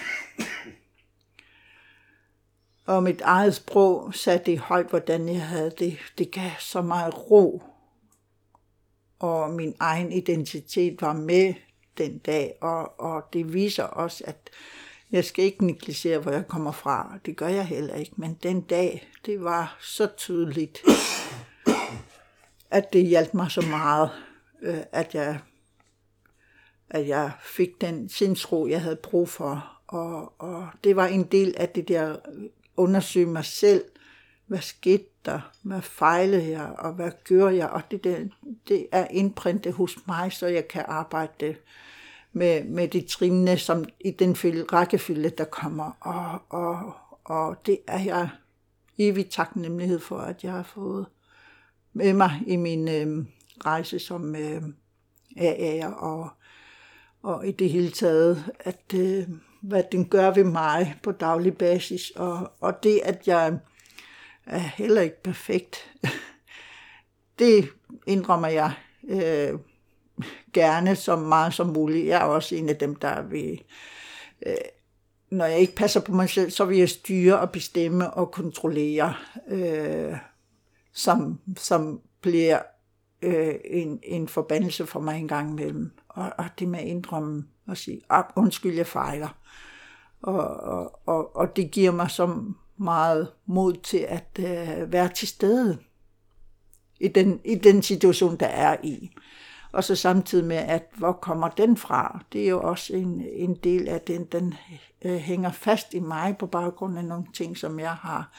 Og 2.87 3.03
mit 3.03 3.20
eget 3.20 3.55
sprog 3.55 4.14
satte 4.14 4.51
det 4.51 4.59
højt, 4.59 4.87
hvordan 4.87 5.29
jeg 5.29 5.46
havde 5.46 5.72
det. 5.79 5.99
Det 6.18 6.31
gav 6.31 6.51
så 6.61 6.83
meget 6.83 7.31
ro. 7.31 7.62
Og 9.18 9.51
min 9.51 9.75
egen 9.81 10.12
identitet 10.12 11.03
var 11.03 11.12
med 11.12 11.55
den 11.99 12.18
dag, 12.18 12.55
og, 12.61 13.01
og 13.01 13.22
det 13.33 13.53
viser 13.53 13.85
også, 13.85 14.25
at 14.27 14.51
jeg 15.11 15.25
skal 15.25 15.44
ikke 15.44 15.66
negligere, 15.66 16.18
hvor 16.18 16.31
jeg 16.31 16.49
kommer 16.49 16.72
fra. 16.72 17.18
Det 17.27 17.37
gør 17.37 17.49
jeg 17.49 17.66
heller 17.66 17.94
ikke. 17.94 18.12
Men 18.16 18.38
den 18.42 18.61
dag, 18.61 19.09
det 19.27 19.44
var 19.44 19.77
så 19.81 20.09
tydeligt 20.16 20.83
at 22.70 22.92
det 22.92 23.07
hjalp 23.07 23.35
mig 23.35 23.51
så 23.51 23.61
meget, 23.61 24.11
øh, 24.62 24.79
at 24.92 25.14
jeg 25.14 25.38
at 26.90 27.09
jeg 27.09 27.31
fik 27.42 27.81
den 27.81 28.09
sindsro, 28.09 28.66
jeg 28.66 28.83
havde 28.83 28.96
brug 28.96 29.29
for. 29.29 29.72
Og, 29.87 30.33
og 30.38 30.68
det 30.85 30.96
var 30.96 31.07
en 31.07 31.25
del 31.25 31.55
af 31.57 31.68
det 31.68 31.88
der 31.88 32.16
undersøge 32.77 33.27
mig 33.27 33.45
selv. 33.45 33.85
Hvad 34.47 34.61
skete 34.61 35.05
der? 35.25 35.41
Hvad 35.62 35.83
fejlede 35.83 36.51
jeg? 36.51 36.75
Og 36.79 36.93
hvad 36.93 37.11
gør 37.29 37.49
jeg? 37.49 37.69
Og 37.69 37.83
det, 37.91 38.05
der, 38.05 38.19
det 38.69 38.87
er 38.93 39.07
indprintet 39.11 39.73
hos 39.73 39.99
mig, 40.07 40.33
så 40.33 40.47
jeg 40.47 40.69
kan 40.69 40.85
arbejde 40.89 41.57
med, 42.33 42.65
med 42.65 42.89
de 42.89 43.01
trinene, 43.01 43.59
som 43.59 43.85
i 44.01 44.11
den 44.11 44.37
rækkefølge, 44.73 45.31
der 45.31 45.45
kommer. 45.45 45.91
Og, 46.01 46.43
og, 46.49 46.93
og 47.25 47.67
det 47.67 47.79
er 47.87 48.03
jeg 48.03 48.29
evig 48.99 49.31
taknemmelighed 49.31 49.99
for, 49.99 50.19
at 50.19 50.45
jeg 50.45 50.53
har 50.53 50.71
fået 50.75 51.07
med 51.93 52.12
mig 52.12 52.43
i 52.47 52.57
min 52.57 52.89
øh, 52.89 53.25
rejse 53.67 53.99
som 53.99 54.37
øh, 54.37 54.62
AA'er 55.37 55.95
og, 55.95 56.29
og 57.23 57.49
i 57.49 57.53
det 57.53 57.71
hele 57.71 57.91
taget, 57.91 58.45
at 58.61 58.95
øh, 58.95 59.29
hvad 59.67 59.83
den 59.93 60.09
gør 60.09 60.31
ved 60.31 60.45
mig 60.45 60.95
på 61.03 61.13
daglig 61.13 61.59
basis, 61.59 62.11
og, 62.11 62.53
og 62.61 62.83
det, 62.83 63.01
at 63.05 63.29
jeg 63.29 63.59
er 64.47 64.59
heller 64.59 65.03
ikke 65.03 65.23
perfekt, 65.23 65.77
det 67.39 67.69
indrømmer 68.07 68.49
jeg 68.49 68.73
øh, 69.09 69.59
gerne 70.53 70.97
så 70.97 71.17
meget 71.17 71.55
som 71.55 71.67
muligt. 71.67 72.07
Jeg 72.07 72.21
er 72.21 72.25
også 72.25 72.55
en 72.55 72.69
af 72.69 72.77
dem, 72.77 72.97
der 72.97 73.23
vil, 73.23 73.63
øh, 74.47 74.55
når 75.31 75.45
jeg 75.45 75.59
ikke 75.59 75.75
passer 75.75 76.01
på 76.01 76.13
mig 76.13 76.31
selv, 76.31 76.51
så 76.51 76.65
vil 76.65 76.79
jeg 76.79 76.89
styre 76.89 77.41
og 77.41 77.51
bestemme 77.51 78.15
og 78.15 78.31
kontrollere. 78.31 79.15
Øh, 79.49 80.17
som, 80.97 81.41
som 81.57 82.01
bliver 82.21 82.59
øh, 83.23 83.55
en, 83.65 84.01
en 84.03 84.29
forbandelse 84.29 84.87
for 84.87 85.01
mig 85.01 85.19
en 85.19 85.29
gang 85.29 85.51
imellem. 85.51 85.91
Og, 86.09 86.33
og 86.39 86.45
det 86.59 86.69
med 86.69 86.79
at 86.79 86.87
indrømme 86.87 87.47
og 87.69 87.77
sige, 87.77 88.01
ah, 88.11 88.25
undskyld, 88.37 88.75
jeg 88.75 88.87
fejler. 88.87 89.29
Og, 90.23 90.57
og, 90.57 91.01
og, 91.07 91.37
og 91.37 91.57
det 91.57 91.71
giver 91.71 91.91
mig 91.91 92.11
så 92.11 92.43
meget 92.77 93.33
mod 93.47 93.75
til 93.75 94.07
at 94.09 94.39
øh, 94.39 94.93
være 94.93 95.09
til 95.09 95.29
stede 95.29 95.79
i 97.01 97.09
den, 97.09 97.41
i 97.45 97.55
den 97.55 97.83
situation, 97.83 98.37
der 98.37 98.47
er 98.47 98.77
i. 98.83 99.11
Og 99.73 99.85
så 99.85 99.97
samtidig 99.97 100.45
med, 100.45 100.57
at 100.57 100.87
hvor 100.97 101.13
kommer 101.13 101.49
den 101.49 101.77
fra? 101.77 102.25
Det 102.33 102.45
er 102.45 102.49
jo 102.49 102.63
også 102.63 102.97
en, 102.97 103.23
en 103.33 103.55
del 103.55 103.89
af 103.89 104.01
den, 104.01 104.25
den 104.25 104.55
øh, 105.05 105.17
hænger 105.17 105.53
fast 105.53 105.95
i 105.95 106.01
mig 106.01 106.37
på 106.39 106.47
baggrund 106.47 106.99
af 106.99 107.05
nogle 107.05 107.27
ting, 107.35 107.57
som 107.57 107.81
jeg 107.81 107.95
har 107.95 108.31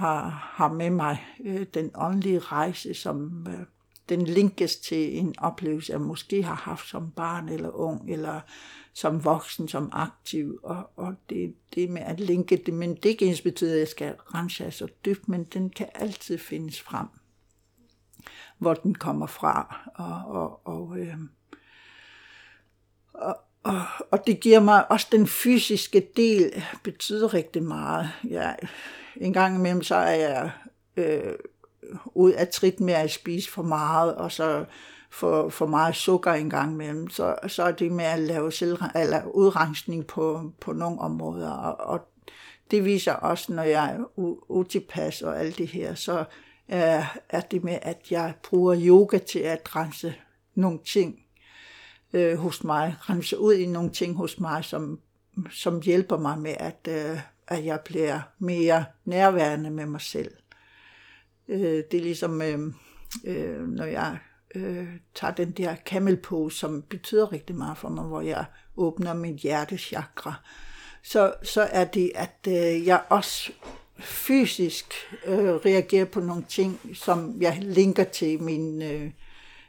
har, 0.00 0.50
har 0.54 0.72
med 0.72 0.90
mig 0.90 1.26
øh, 1.44 1.66
den 1.74 1.90
åndelige 1.94 2.38
rejse, 2.38 2.94
som 2.94 3.46
øh, 3.48 3.66
den 4.10 4.24
linkes 4.24 4.76
til 4.76 5.18
en 5.18 5.34
oplevelse, 5.38 5.92
jeg 5.92 6.00
måske 6.00 6.42
har 6.42 6.54
haft 6.54 6.88
som 6.88 7.10
barn 7.10 7.48
eller 7.48 7.70
ung, 7.70 8.10
eller 8.10 8.40
som 8.92 9.24
voksen, 9.24 9.68
som 9.68 9.90
aktiv, 9.92 10.60
og, 10.62 10.90
og 10.96 11.14
det, 11.30 11.54
det 11.74 11.90
med 11.90 12.02
at 12.02 12.20
linke 12.20 12.56
det, 12.56 12.74
men 12.74 12.94
det 12.94 13.04
ikke 13.04 13.26
ens 13.26 13.40
betyder, 13.40 13.72
at 13.72 13.78
jeg 13.78 13.88
skal 13.88 14.14
rense 14.34 14.70
så 14.70 14.88
dybt, 15.04 15.28
men 15.28 15.44
den 15.44 15.70
kan 15.70 15.88
altid 15.94 16.38
findes 16.38 16.80
frem. 16.80 17.06
hvor 18.58 18.74
den 18.74 18.94
kommer 18.94 19.26
fra. 19.26 19.80
Og, 19.94 20.40
og, 20.40 20.66
og, 20.66 20.98
øh, 20.98 21.16
og, 23.14 23.36
og, 23.62 23.82
og 24.10 24.26
det 24.26 24.40
giver 24.40 24.60
mig 24.60 24.90
også 24.90 25.06
den 25.12 25.26
fysiske 25.26 26.06
del, 26.16 26.64
betyder 26.82 27.34
rigtig 27.34 27.62
meget. 27.62 28.10
Ja, 28.28 28.52
en 29.16 29.32
gang 29.32 29.56
imellem 29.56 29.82
så 29.82 29.94
er 29.94 30.14
jeg 30.14 30.50
øh, 30.96 31.34
ud 32.14 32.32
af 32.32 32.48
trit 32.48 32.80
med 32.80 32.94
at 32.94 33.10
spise 33.10 33.50
for 33.50 33.62
meget, 33.62 34.14
og 34.14 34.32
så 34.32 34.64
for, 35.10 35.48
for 35.48 35.66
meget 35.66 35.96
sukker 35.96 36.32
en 36.32 36.50
gang 36.50 36.72
imellem, 36.72 37.10
så, 37.10 37.36
så 37.46 37.62
er 37.62 37.72
det 37.72 37.92
med 37.92 38.04
at 38.04 38.18
lave 38.18 38.52
selv, 38.52 38.78
eller 38.94 39.24
udrensning 39.26 40.06
på, 40.06 40.52
på 40.60 40.72
nogle 40.72 41.00
områder. 41.00 41.50
Og, 41.50 41.88
og 41.88 42.08
det 42.70 42.84
viser 42.84 43.12
også, 43.12 43.52
når 43.52 43.62
jeg 43.62 43.94
er 43.94 44.04
utilpas 44.48 45.22
og 45.22 45.40
alt 45.40 45.58
det 45.58 45.68
her, 45.68 45.94
så 45.94 46.24
er, 46.68 47.04
er 47.28 47.40
det 47.40 47.64
med, 47.64 47.78
at 47.82 48.06
jeg 48.10 48.34
bruger 48.48 48.76
yoga 48.80 49.18
til 49.18 49.38
at 49.38 49.76
rense 49.76 50.14
nogle 50.54 50.78
ting 50.84 51.18
øh, 52.12 52.38
hos 52.38 52.64
mig, 52.64 52.96
rense 53.00 53.38
ud 53.38 53.54
i 53.54 53.66
nogle 53.66 53.90
ting 53.90 54.16
hos 54.16 54.40
mig, 54.40 54.64
som, 54.64 55.00
som 55.50 55.82
hjælper 55.82 56.18
mig 56.18 56.38
med, 56.38 56.54
at, 56.58 56.88
øh, 56.88 57.18
at 57.48 57.64
jeg 57.64 57.80
bliver 57.84 58.20
mere 58.38 58.84
nærværende 59.04 59.70
med 59.70 59.86
mig 59.86 60.00
selv. 60.00 60.30
Øh, 61.50 61.84
det 61.90 61.94
er 61.94 62.02
ligesom, 62.02 62.42
øh, 62.42 62.58
øh, 63.24 63.68
når 63.68 63.84
jeg 63.84 64.18
øh, 64.54 64.88
tager 65.14 65.34
den 65.34 65.50
der 65.50 65.76
camel 65.76 66.16
pose, 66.16 66.58
som 66.58 66.82
betyder 66.82 67.32
rigtig 67.32 67.56
meget 67.56 67.78
for 67.78 67.88
mig, 67.88 68.04
hvor 68.04 68.20
jeg 68.20 68.44
åbner 68.76 69.14
min 69.14 69.38
hjertechakra, 69.38 70.34
så, 71.02 71.34
så 71.42 71.62
er 71.62 71.84
det, 71.84 72.12
at 72.14 72.38
øh, 72.48 72.86
jeg 72.86 73.02
også 73.08 73.52
fysisk 73.98 74.94
øh, 75.26 75.54
reagerer 75.54 76.04
på 76.04 76.20
nogle 76.20 76.44
ting, 76.48 76.80
som 76.94 77.36
jeg 77.40 77.58
linker 77.62 78.04
til 78.04 78.42
min 78.42 78.82
øh, 78.82 79.10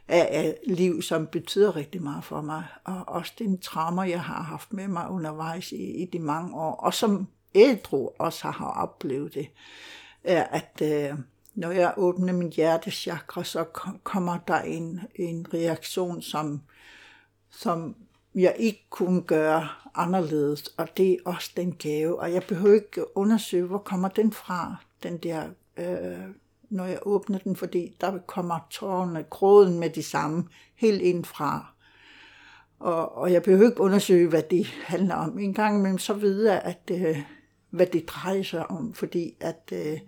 af, 0.08 0.58
liv, 0.66 1.02
som 1.02 1.26
betyder 1.26 1.76
rigtig 1.76 2.02
meget 2.02 2.24
for 2.24 2.40
mig. 2.40 2.64
Og 2.84 3.08
også 3.08 3.32
den 3.38 3.58
traumer, 3.58 4.04
jeg 4.04 4.22
har 4.22 4.42
haft 4.42 4.72
med 4.72 4.88
mig 4.88 5.10
undervejs 5.10 5.72
i, 5.72 6.02
i 6.02 6.04
de 6.12 6.18
mange 6.18 6.54
år, 6.54 6.74
og 6.74 6.94
som 6.94 7.26
ældre 7.54 8.08
også 8.08 8.50
har 8.50 8.66
oplevet 8.82 9.34
det, 9.34 9.48
er, 10.24 10.44
at 10.44 10.82
øh, 10.82 11.18
når 11.54 11.70
jeg 11.70 11.94
åbner 11.96 12.32
min 12.32 12.52
hjertechakra, 12.52 13.44
så 13.44 13.64
kommer 14.02 14.38
der 14.48 14.60
en, 14.60 15.00
en 15.14 15.46
reaktion, 15.54 16.22
som, 16.22 16.60
som 17.50 17.96
jeg 18.34 18.54
ikke 18.58 18.86
kunne 18.90 19.22
gøre 19.22 19.68
anderledes, 19.94 20.66
og 20.76 20.96
det 20.96 21.12
er 21.12 21.16
også 21.24 21.50
den 21.56 21.72
gave. 21.72 22.20
Og 22.20 22.32
jeg 22.32 22.42
behøver 22.42 22.74
ikke 22.74 23.16
undersøge, 23.16 23.66
hvor 23.66 23.78
kommer 23.78 24.08
den 24.08 24.32
fra, 24.32 24.76
den 25.02 25.18
der, 25.18 25.44
øh, 25.76 26.28
når 26.70 26.84
jeg 26.84 26.98
åbner 27.02 27.38
den, 27.38 27.56
fordi 27.56 27.96
der 28.00 28.18
kommer 28.18 28.66
tårerne, 28.70 29.24
gråden 29.30 29.80
med 29.80 29.90
de 29.90 30.02
samme, 30.02 30.48
helt 30.74 31.02
ind 31.02 31.24
fra. 31.24 31.72
Og, 32.78 33.16
og 33.16 33.32
jeg 33.32 33.42
behøver 33.42 33.70
ikke 33.70 33.80
undersøge, 33.80 34.28
hvad 34.28 34.42
det 34.42 34.66
handler 34.66 35.14
om. 35.14 35.38
En 35.38 35.54
gang 35.54 35.78
imellem 35.78 35.98
så 35.98 36.14
ved 36.14 36.44
jeg, 36.44 36.62
at, 36.64 36.90
øh, 36.92 37.22
hvad 37.70 37.86
det 37.86 38.08
drejer 38.08 38.42
sig 38.42 38.70
om, 38.70 38.94
fordi 38.94 39.36
at 39.40 39.72
øh, 39.72 39.98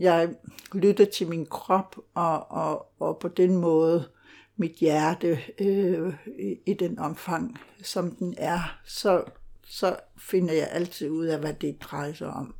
jeg 0.00 0.34
lytter 0.72 1.04
til 1.04 1.28
min 1.28 1.46
krop, 1.46 1.96
og, 2.14 2.50
og, 2.50 2.92
og 3.00 3.18
på 3.18 3.28
den 3.28 3.56
måde 3.56 4.08
mit 4.56 4.72
hjerte 4.72 5.38
øh, 5.58 6.14
i, 6.38 6.56
i 6.66 6.74
den 6.74 6.98
omfang, 6.98 7.60
som 7.82 8.10
den 8.10 8.34
er, 8.38 8.78
så, 8.84 9.24
så 9.64 9.96
finder 10.18 10.54
jeg 10.54 10.68
altid 10.70 11.10
ud 11.10 11.26
af, 11.26 11.38
hvad 11.38 11.54
det 11.54 11.82
drejer 11.82 12.12
sig 12.12 12.28
om. 12.28 12.54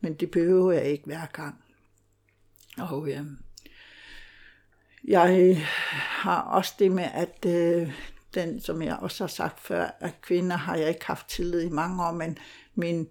Men 0.00 0.14
det 0.14 0.30
behøver 0.30 0.72
jeg 0.72 0.84
ikke 0.84 1.04
hver 1.04 1.26
gang. 1.32 1.64
Og 2.78 3.08
øh, 3.10 3.26
jeg 5.04 5.56
har 5.92 6.40
også 6.40 6.74
det 6.78 6.92
med, 6.92 7.08
at 7.14 7.46
øh, 7.46 7.92
den, 8.34 8.60
som 8.60 8.82
jeg 8.82 8.96
også 8.96 9.24
har 9.24 9.28
sagt 9.28 9.60
før, 9.60 9.90
at 10.00 10.20
kvinder 10.22 10.56
har 10.56 10.76
jeg 10.76 10.88
ikke 10.88 11.06
haft 11.06 11.28
tillid 11.28 11.62
i 11.62 11.68
mange 11.68 12.06
år, 12.06 12.12
men 12.12 12.38
min 12.74 13.08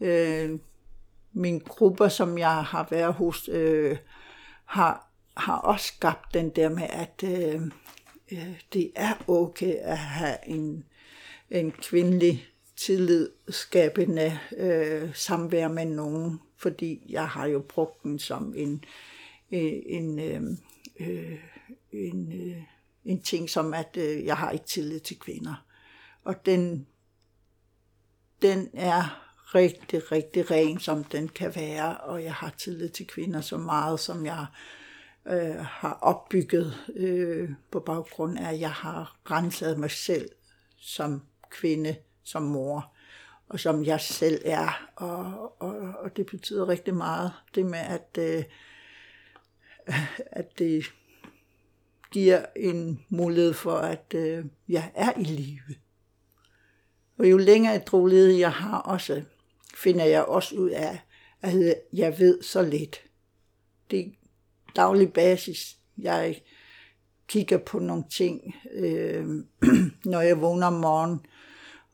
øh, 0.00 0.58
mine 1.32 1.60
grupper, 1.60 2.08
som 2.08 2.38
jeg 2.38 2.64
har 2.64 2.88
været 2.90 3.14
hos, 3.14 3.48
øh, 3.48 3.96
har, 4.64 5.10
har 5.36 5.56
også 5.56 5.86
skabt 5.86 6.34
den 6.34 6.50
der 6.50 6.68
med, 6.68 6.86
at 6.90 7.24
øh, 7.24 7.62
øh, 8.32 8.60
det 8.72 8.92
er 8.96 9.14
okay 9.28 9.74
at 9.74 9.98
have 9.98 10.36
en, 10.46 10.84
en 11.50 11.70
kvindelig 11.70 12.46
tillidsskabende 12.76 14.38
øh, 14.56 15.14
samvær 15.14 15.68
med 15.68 15.84
nogen, 15.84 16.40
fordi 16.56 17.06
jeg 17.08 17.28
har 17.28 17.46
jo 17.46 17.64
brugt 17.68 18.02
den 18.02 18.18
som 18.18 18.54
en, 18.56 18.84
en, 19.50 19.82
en, 19.86 20.18
øh, 20.18 20.42
øh, 21.00 21.38
en, 21.92 22.32
øh, 22.32 22.62
en 23.04 23.22
ting, 23.22 23.50
som 23.50 23.74
at 23.74 23.96
øh, 23.96 24.24
jeg 24.24 24.36
har 24.36 24.50
ikke 24.50 24.66
tillid 24.66 25.00
til 25.00 25.18
kvinder. 25.18 25.64
Og 26.24 26.46
den, 26.46 26.86
den 28.42 28.68
er 28.74 29.29
rigtig, 29.54 30.12
rigtig 30.12 30.50
ren, 30.50 30.78
som 30.78 31.04
den 31.04 31.28
kan 31.28 31.52
være, 31.56 31.96
og 31.96 32.24
jeg 32.24 32.34
har 32.34 32.50
tillid 32.58 32.88
til 32.88 33.06
kvinder 33.06 33.40
så 33.40 33.56
meget, 33.56 34.00
som 34.00 34.26
jeg 34.26 34.46
øh, 35.26 35.56
har 35.56 35.98
opbygget 36.02 36.74
øh, 36.96 37.50
på 37.70 37.80
baggrund 37.80 38.38
af, 38.38 38.52
at 38.52 38.60
jeg 38.60 38.70
har 38.70 39.18
renset 39.30 39.78
mig 39.78 39.90
selv 39.90 40.28
som 40.78 41.22
kvinde, 41.50 41.96
som 42.22 42.42
mor, 42.42 42.92
og 43.48 43.60
som 43.60 43.84
jeg 43.84 44.00
selv 44.00 44.42
er, 44.44 44.90
og, 44.96 45.62
og, 45.62 45.94
og 46.00 46.16
det 46.16 46.26
betyder 46.26 46.68
rigtig 46.68 46.94
meget, 46.94 47.32
det 47.54 47.66
med, 47.66 47.78
at, 47.78 48.18
øh, 48.18 48.44
at 50.40 50.58
det 50.58 50.84
giver 52.10 52.46
en 52.56 53.04
mulighed 53.08 53.52
for, 53.52 53.76
at 53.76 54.14
øh, 54.14 54.44
jeg 54.68 54.92
er 54.94 55.12
i 55.18 55.24
live. 55.24 55.74
Og 57.18 57.30
jo 57.30 57.36
længere 57.36 57.76
et 57.76 58.38
jeg 58.38 58.52
har 58.52 58.78
også, 58.78 59.22
finder 59.82 60.04
jeg 60.04 60.24
også 60.24 60.54
ud 60.54 60.70
af, 60.70 61.00
at 61.42 61.74
jeg 61.92 62.18
ved 62.18 62.42
så 62.42 62.62
lidt. 62.62 63.02
Det 63.90 64.00
er 64.00 64.10
daglig 64.76 65.12
basis. 65.12 65.76
Jeg 65.98 66.42
kigger 67.28 67.58
på 67.58 67.78
nogle 67.78 68.04
ting, 68.10 68.54
øh, 68.72 69.26
når 70.12 70.20
jeg 70.20 70.40
vågner 70.40 70.66
om 70.66 70.72
morgenen, 70.72 71.26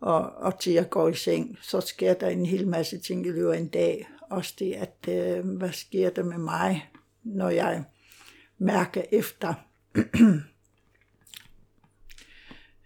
og, 0.00 0.30
og 0.30 0.60
til 0.60 0.72
jeg 0.72 0.90
går 0.90 1.08
i 1.08 1.14
seng, 1.14 1.58
så 1.62 1.80
sker 1.80 2.14
der 2.14 2.28
en 2.28 2.46
hel 2.46 2.68
masse 2.68 2.98
ting 2.98 3.26
i 3.26 3.30
løbet 3.30 3.52
af 3.52 3.58
en 3.58 3.68
dag. 3.68 4.08
Også 4.30 4.54
det, 4.58 4.72
at 4.74 5.08
øh, 5.08 5.48
hvad 5.48 5.72
sker 5.72 6.10
der 6.10 6.22
med 6.22 6.38
mig, 6.38 6.90
når 7.22 7.50
jeg 7.50 7.84
mærker 8.58 9.02
efter, 9.12 9.54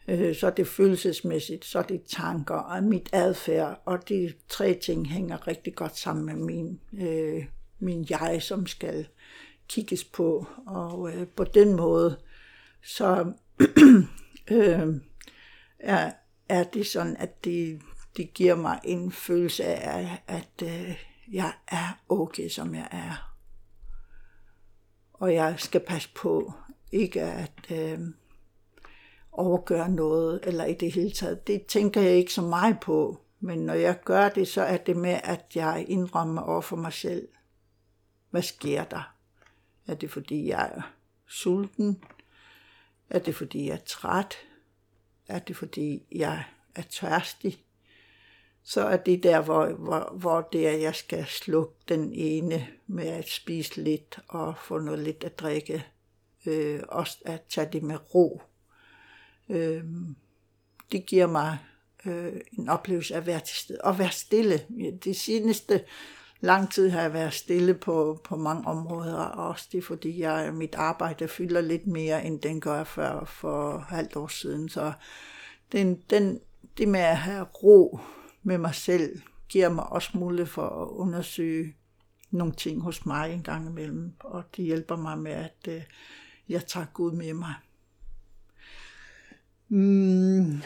Øh, 0.09 0.37
så 0.37 0.47
er 0.47 0.51
det 0.51 0.67
følelsesmæssigt, 0.67 1.65
så 1.65 1.79
er 1.79 1.83
det 1.83 2.03
tanker 2.03 2.55
og 2.55 2.85
mit 2.85 3.09
adfærd, 3.13 3.83
og 3.85 4.09
de 4.09 4.33
tre 4.49 4.75
ting 4.75 5.09
hænger 5.09 5.47
rigtig 5.49 5.75
godt 5.75 5.99
sammen 5.99 6.27
med 6.27 6.35
min, 6.35 6.81
øh, 6.93 7.45
min 7.79 8.07
jeg, 8.11 8.43
som 8.43 8.67
skal 8.67 9.09
kigges 9.69 10.05
på, 10.05 10.47
og 10.67 11.13
øh, 11.13 11.27
på 11.27 11.45
den 11.45 11.77
måde, 11.77 12.19
så 12.83 13.33
øh, 14.51 14.89
er, 15.79 16.13
er 16.49 16.65
det 16.65 16.87
sådan, 16.87 17.17
at 17.17 17.45
det, 17.45 17.81
det 18.17 18.35
giver 18.35 18.55
mig 18.55 18.81
en 18.85 19.13
følelse 19.13 19.65
af, 19.65 20.23
at 20.27 20.63
øh, 20.63 20.97
jeg 21.33 21.53
er 21.69 22.03
okay, 22.09 22.49
som 22.49 22.75
jeg 22.75 22.89
er. 22.91 23.37
Og 25.13 25.35
jeg 25.35 25.55
skal 25.59 25.81
passe 25.81 26.09
på, 26.15 26.53
ikke 26.93 27.23
at... 27.23 27.71
Øh, 27.71 27.99
overgøre 29.33 29.89
noget, 29.89 30.41
eller 30.43 30.65
i 30.65 30.75
det 30.75 30.93
hele 30.93 31.11
taget. 31.11 31.47
Det 31.47 31.67
tænker 31.67 32.01
jeg 32.01 32.13
ikke 32.13 32.33
så 32.33 32.43
meget 32.43 32.81
på. 32.81 33.21
Men 33.41 33.59
når 33.59 33.75
jeg 33.75 34.01
gør 34.05 34.29
det, 34.29 34.49
så 34.49 34.63
er 34.63 34.77
det 34.77 34.97
med, 34.97 35.21
at 35.25 35.47
jeg 35.55 35.85
indrømmer 35.89 36.43
over 36.43 36.61
for 36.61 36.77
mig 36.77 36.93
selv. 36.93 37.29
Hvad 38.31 38.43
sker 38.43 38.85
der? 38.85 39.15
Er 39.87 39.95
det 39.95 40.11
fordi, 40.11 40.49
jeg 40.49 40.73
er 40.75 40.83
sulten? 41.27 42.05
Er 43.11 43.19
det 43.19 43.35
fordi, 43.35 43.67
jeg 43.67 43.75
er 43.75 43.85
træt? 43.87 44.39
Er 45.29 45.39
det 45.39 45.57
fordi, 45.57 46.07
jeg 46.13 46.45
er 46.75 46.83
tørstig? 46.83 47.65
Så 48.63 48.81
er 48.81 48.97
det 48.97 49.23
der, 49.23 49.41
hvor, 49.41 49.67
hvor, 49.67 50.13
hvor 50.19 50.49
det 50.53 50.69
er, 50.69 50.73
jeg 50.73 50.95
skal 50.95 51.27
slukke 51.27 51.75
den 51.89 52.13
ene 52.13 52.67
med 52.87 53.07
at 53.07 53.29
spise 53.29 53.83
lidt 53.83 54.21
og 54.29 54.55
få 54.59 54.79
noget 54.79 55.01
lidt 55.01 55.25
at 55.25 55.39
drikke. 55.39 55.87
Øh, 56.47 56.83
også 56.89 57.19
at 57.25 57.43
tage 57.49 57.69
det 57.73 57.83
med 57.83 58.15
ro 58.15 58.43
Øh, 59.51 59.85
det 60.93 61.07
giver 61.07 61.27
mig 61.27 61.59
øh, 62.07 62.33
en 62.59 62.69
oplevelse 62.69 63.15
af 63.15 63.19
at 63.19 63.27
være 63.27 63.41
til 63.41 63.57
stede 63.57 63.81
og 63.85 63.99
være 63.99 64.11
stille. 64.11 64.61
Det 65.05 65.17
seneste 65.17 65.85
lang 66.41 66.73
tid 66.73 66.91
har 66.91 67.01
jeg 67.01 67.13
været 67.13 67.33
stille 67.33 67.75
på, 67.75 68.21
på 68.25 68.37
mange 68.37 68.67
områder, 68.67 69.17
og 69.17 69.49
også 69.49 69.69
det 69.73 69.85
fordi 69.85 70.21
jeg, 70.21 70.55
mit 70.55 70.75
arbejde 70.75 71.29
fylder 71.29 71.61
lidt 71.61 71.87
mere, 71.87 72.25
end 72.25 72.41
den 72.41 72.61
gør 72.61 72.85
før 72.85 73.25
for 73.25 73.79
halvt 73.79 74.17
år 74.17 74.29
siden. 74.29 74.69
Så 74.69 74.93
den, 75.73 76.03
den, 76.11 76.41
det 76.79 76.89
med 76.89 77.01
at 77.01 77.17
have 77.17 77.45
ro 77.45 78.01
med 78.43 78.59
mig 78.59 78.75
selv, 78.75 79.21
giver 79.49 79.69
mig 79.69 79.87
også 79.87 80.11
mulighed 80.15 80.47
for 80.47 80.83
at 80.83 80.89
undersøge 80.89 81.75
nogle 82.31 82.53
ting 82.53 82.83
hos 82.83 83.07
mig 83.07 83.33
en 83.33 83.43
gang 83.43 83.67
imellem, 83.67 84.13
og 84.21 84.45
det 84.57 84.65
hjælper 84.65 84.97
mig 84.97 85.19
med, 85.19 85.33
at 85.33 85.69
øh, 85.69 85.83
jeg 86.49 86.67
tager 86.67 86.87
Gud 86.95 87.13
med 87.13 87.35
mig. 87.35 87.55
Mm. 89.71 90.63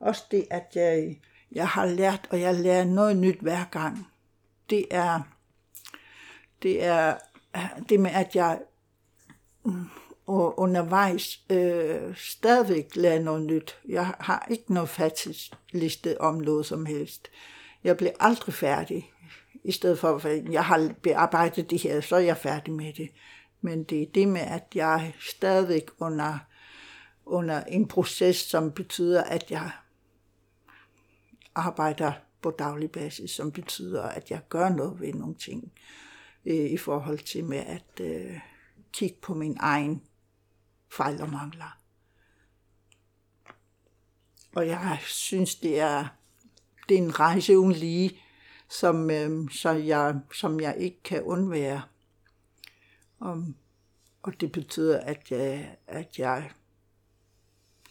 Også 0.00 0.24
det, 0.30 0.46
at 0.50 0.66
jeg, 0.74 1.20
jeg 1.52 1.68
har 1.68 1.86
lært, 1.86 2.28
og 2.30 2.40
jeg 2.40 2.54
lærer 2.54 2.84
noget 2.84 3.16
nyt 3.16 3.40
hver 3.40 3.64
gang. 3.70 4.06
Det 4.70 4.86
er, 4.90 5.20
det 6.62 6.84
er 6.84 7.18
det 7.88 8.00
med, 8.00 8.10
at 8.10 8.36
jeg 8.36 8.60
mm, 9.64 9.84
og 10.26 10.60
undervejs 10.60 11.42
øh, 11.50 12.16
stadigvæk 12.16 12.96
lærer 12.96 13.20
noget 13.20 13.42
nyt. 13.42 13.78
Jeg 13.88 14.14
har 14.20 14.46
ikke 14.50 14.74
noget 14.74 15.50
liste 15.72 16.20
om 16.20 16.34
noget 16.34 16.66
som 16.66 16.86
helst. 16.86 17.30
Jeg 17.84 17.96
bliver 17.96 18.12
aldrig 18.20 18.54
færdig. 18.54 19.12
I 19.64 19.72
stedet 19.72 19.98
for, 19.98 20.26
at 20.26 20.52
jeg 20.52 20.64
har 20.64 20.94
bearbejdet 21.02 21.70
det 21.70 21.82
her, 21.82 22.00
så 22.00 22.16
er 22.16 22.20
jeg 22.20 22.36
færdig 22.36 22.74
med 22.74 22.92
det. 22.92 23.10
Men 23.60 23.84
det 23.84 24.02
er 24.02 24.06
det 24.14 24.28
med, 24.28 24.40
at 24.40 24.64
jeg 24.74 25.14
stadigvæk 25.20 25.90
under, 25.98 26.38
under 27.30 27.64
en 27.64 27.88
proces, 27.88 28.36
som 28.36 28.72
betyder, 28.72 29.24
at 29.24 29.50
jeg 29.50 29.70
arbejder 31.54 32.12
på 32.42 32.50
daglig 32.50 32.90
basis, 32.90 33.30
som 33.30 33.52
betyder, 33.52 34.02
at 34.02 34.30
jeg 34.30 34.40
gør 34.48 34.68
noget 34.68 35.00
ved 35.00 35.14
nogle 35.14 35.34
ting 35.34 35.72
øh, 36.46 36.70
i 36.70 36.76
forhold 36.76 37.18
til 37.18 37.44
med 37.44 37.58
at 37.58 38.00
øh, 38.00 38.38
kigge 38.92 39.16
på 39.22 39.34
min 39.34 39.56
egen 39.60 40.02
fejl 40.92 41.22
og 41.22 41.30
mangler. 41.30 41.78
Og 44.54 44.66
jeg 44.66 44.98
synes, 45.02 45.54
det 45.54 45.80
er, 45.80 46.06
det 46.88 46.94
er 46.94 47.02
en 47.02 47.20
rejse 47.20 47.58
uden 47.58 47.72
lige, 47.72 48.20
som, 48.68 49.10
øh, 49.10 49.50
så 49.50 49.70
jeg, 49.70 50.20
som 50.34 50.60
jeg 50.60 50.76
ikke 50.78 51.02
kan 51.02 51.22
undvære. 51.22 51.82
Um, 53.20 53.56
og 54.22 54.40
det 54.40 54.52
betyder, 54.52 55.00
at 55.00 55.30
jeg, 55.30 55.76
at 55.86 56.18
jeg 56.18 56.50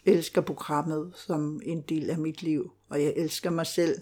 elsker 0.10 0.42
programmet 0.42 1.12
som 1.16 1.62
en 1.64 1.82
del 1.82 2.10
af 2.10 2.18
mit 2.18 2.42
liv, 2.42 2.72
og 2.90 3.04
jeg 3.04 3.14
elsker 3.16 3.50
mig 3.50 3.68
selv. 3.68 4.02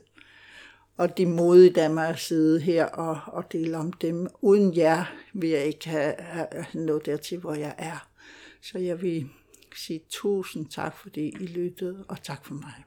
Og 0.98 1.18
det 1.18 1.28
modige 1.28 1.82
af 1.82 1.90
mig 1.90 2.08
at 2.08 2.20
sidde 2.20 2.60
her 2.60 2.86
og, 2.86 3.20
og 3.28 3.52
dele 3.52 3.78
om 3.78 3.94
dem. 3.94 4.28
Uden 4.42 4.78
jer 4.78 5.06
vil 5.34 5.50
jeg 5.50 5.66
ikke 5.66 5.90
have, 5.90 6.16
have 6.20 6.66
nået 6.74 7.06
dertil, 7.06 7.40
hvor 7.40 7.54
jeg 7.54 7.76
er. 7.78 8.08
Så 8.62 8.80
jeg 8.80 9.02
vil 9.02 9.30
sige 9.76 10.02
tusind 10.10 10.66
tak, 10.70 10.98
fordi 10.98 11.30
I 11.40 11.46
lyttede, 11.46 12.06
og 12.08 12.24
tak 12.24 12.46
for 12.46 12.54
mig. 12.54 12.84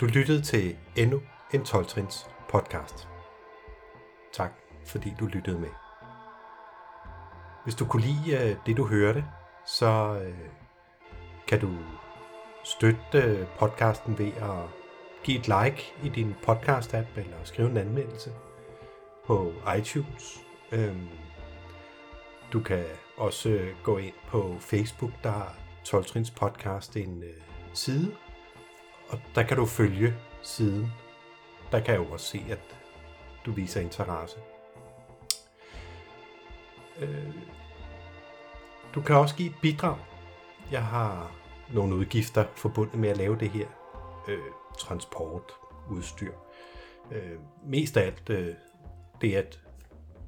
Du 0.00 0.06
lyttede 0.06 0.42
til 0.42 0.76
endnu 0.96 1.20
en 1.54 1.64
12 1.64 1.86
podcast. 2.48 3.08
Tak, 4.32 4.52
fordi 4.86 5.12
du 5.20 5.26
lyttede 5.26 5.60
med. 5.60 5.85
Hvis 7.66 7.74
du 7.74 7.84
kunne 7.84 8.02
lide 8.02 8.50
øh, 8.50 8.56
det, 8.66 8.76
du 8.76 8.86
hørte, 8.86 9.24
så 9.64 10.20
øh, 10.24 10.48
kan 11.48 11.60
du 11.60 11.70
støtte 12.64 13.18
øh, 13.18 13.46
podcasten 13.58 14.18
ved 14.18 14.32
at 14.36 14.70
give 15.22 15.38
et 15.38 15.48
like 15.48 15.94
i 16.02 16.08
din 16.08 16.34
podcast-app 16.48 17.06
eller 17.16 17.36
skrive 17.44 17.70
en 17.70 17.76
anmeldelse 17.76 18.30
på 19.26 19.52
iTunes. 19.78 20.44
Øhm, 20.72 21.08
du 22.52 22.60
kan 22.60 22.84
også 23.16 23.68
gå 23.82 23.98
ind 23.98 24.14
på 24.28 24.56
Facebook, 24.60 25.12
der 25.22 25.30
har 25.30 25.56
12 25.84 26.04
Trins 26.04 26.30
podcast 26.30 26.96
en 26.96 27.24
side, 27.74 28.14
og 29.08 29.18
der 29.34 29.42
kan 29.42 29.56
du 29.56 29.66
følge 29.66 30.14
siden. 30.42 30.92
Der 31.72 31.80
kan 31.80 31.94
jeg 31.94 32.00
jo 32.00 32.12
også 32.12 32.26
se, 32.26 32.44
at 32.50 32.76
du 33.46 33.52
viser 33.52 33.80
interesse. 33.80 34.36
Øh, 37.00 37.34
du 38.94 39.00
kan 39.00 39.16
også 39.16 39.36
give 39.36 39.48
et 39.48 39.56
bidrag. 39.62 39.96
Jeg 40.70 40.84
har 40.84 41.32
nogle 41.72 41.94
udgifter 41.94 42.44
forbundet 42.54 42.98
med 42.98 43.08
at 43.08 43.16
lave 43.16 43.38
det 43.38 43.50
her. 43.50 43.66
Øh, 44.28 44.38
transport, 44.78 45.52
udstyr. 45.90 46.32
Øh, 47.12 47.38
mest 47.66 47.96
af 47.96 48.06
alt 48.06 48.30
øh, 48.30 48.54
det 49.20 49.34
at 49.34 49.60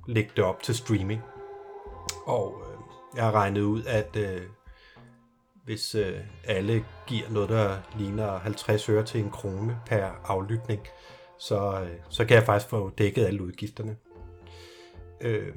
lægge 0.07 0.31
det 0.37 0.45
op 0.45 0.63
til 0.63 0.75
streaming. 0.75 1.21
Og 2.27 2.63
øh, 2.67 2.79
jeg 3.17 3.25
har 3.25 3.33
regnet 3.33 3.61
ud, 3.61 3.85
at 3.85 4.17
øh, 4.17 4.43
hvis 5.65 5.95
øh, 5.95 6.21
alle 6.45 6.85
giver 7.07 7.31
noget, 7.31 7.49
der 7.49 7.79
ligner 7.99 8.39
50 8.39 8.89
øre 8.89 9.05
til 9.05 9.21
en 9.21 9.31
krone 9.31 9.81
per 9.87 10.11
aflytning, 10.25 10.81
så, 11.39 11.81
øh, 11.83 11.97
så 12.09 12.25
kan 12.25 12.37
jeg 12.37 12.47
faktisk 12.47 12.71
få 12.71 12.91
dækket 12.91 13.27
alle 13.27 13.43
udgifterne. 13.43 13.97
Øh, 15.21 15.55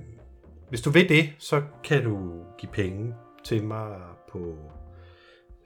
hvis 0.71 0.81
du 0.81 0.89
vil 0.89 1.10
det, 1.10 1.34
så 1.39 1.63
kan 1.84 2.03
du 2.03 2.43
give 2.57 2.71
penge 2.71 3.15
til 3.43 3.63
mig 3.63 3.99
på 4.29 4.55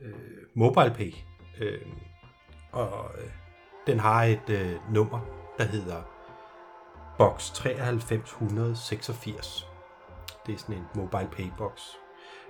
øh, 0.01 0.13
MobilePay. 0.53 1.13
Øh, 1.61 1.81
og 2.71 3.11
øh, 3.17 3.29
den 3.87 3.99
har 3.99 4.23
et 4.23 4.49
øh, 4.49 4.93
nummer, 4.93 5.19
der 5.57 5.63
hedder 5.63 6.01
box 7.17 7.65
9386. 7.65 9.67
Det 10.45 10.53
er 10.53 10.57
sådan 10.57 10.75
en 10.75 10.83
MobilePay 10.95 11.45
box. 11.57 11.81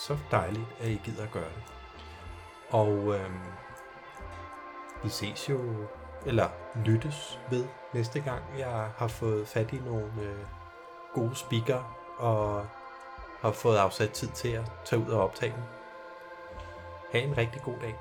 så 0.04 0.18
dejligt, 0.30 0.66
at 0.80 0.88
I 0.88 1.00
gider 1.04 1.22
at 1.22 1.30
gøre 1.30 1.44
det. 1.44 1.62
Og 2.70 3.14
øh, 3.14 3.30
vi 5.04 5.08
ses 5.08 5.48
jo, 5.48 5.86
eller 6.26 6.48
lyttes 6.84 7.38
ved 7.50 7.64
næste 7.94 8.20
gang, 8.20 8.42
jeg 8.58 8.90
har 8.96 9.08
fået 9.08 9.48
fat 9.48 9.72
i 9.72 9.76
nogle 9.76 10.22
øh, 10.22 10.46
gode 11.14 11.36
speaker 11.36 11.82
og 12.18 12.66
har 13.40 13.52
fået 13.52 13.76
afsat 13.76 14.10
tid 14.10 14.28
til 14.28 14.48
at 14.48 14.72
tage 14.84 15.02
ud 15.02 15.10
og 15.10 15.22
optage 15.22 15.52
dem. 15.52 15.75
Ha' 17.12 17.18
en 17.18 17.36
rigtig 17.38 17.62
god 17.62 17.74
dag. 17.80 17.94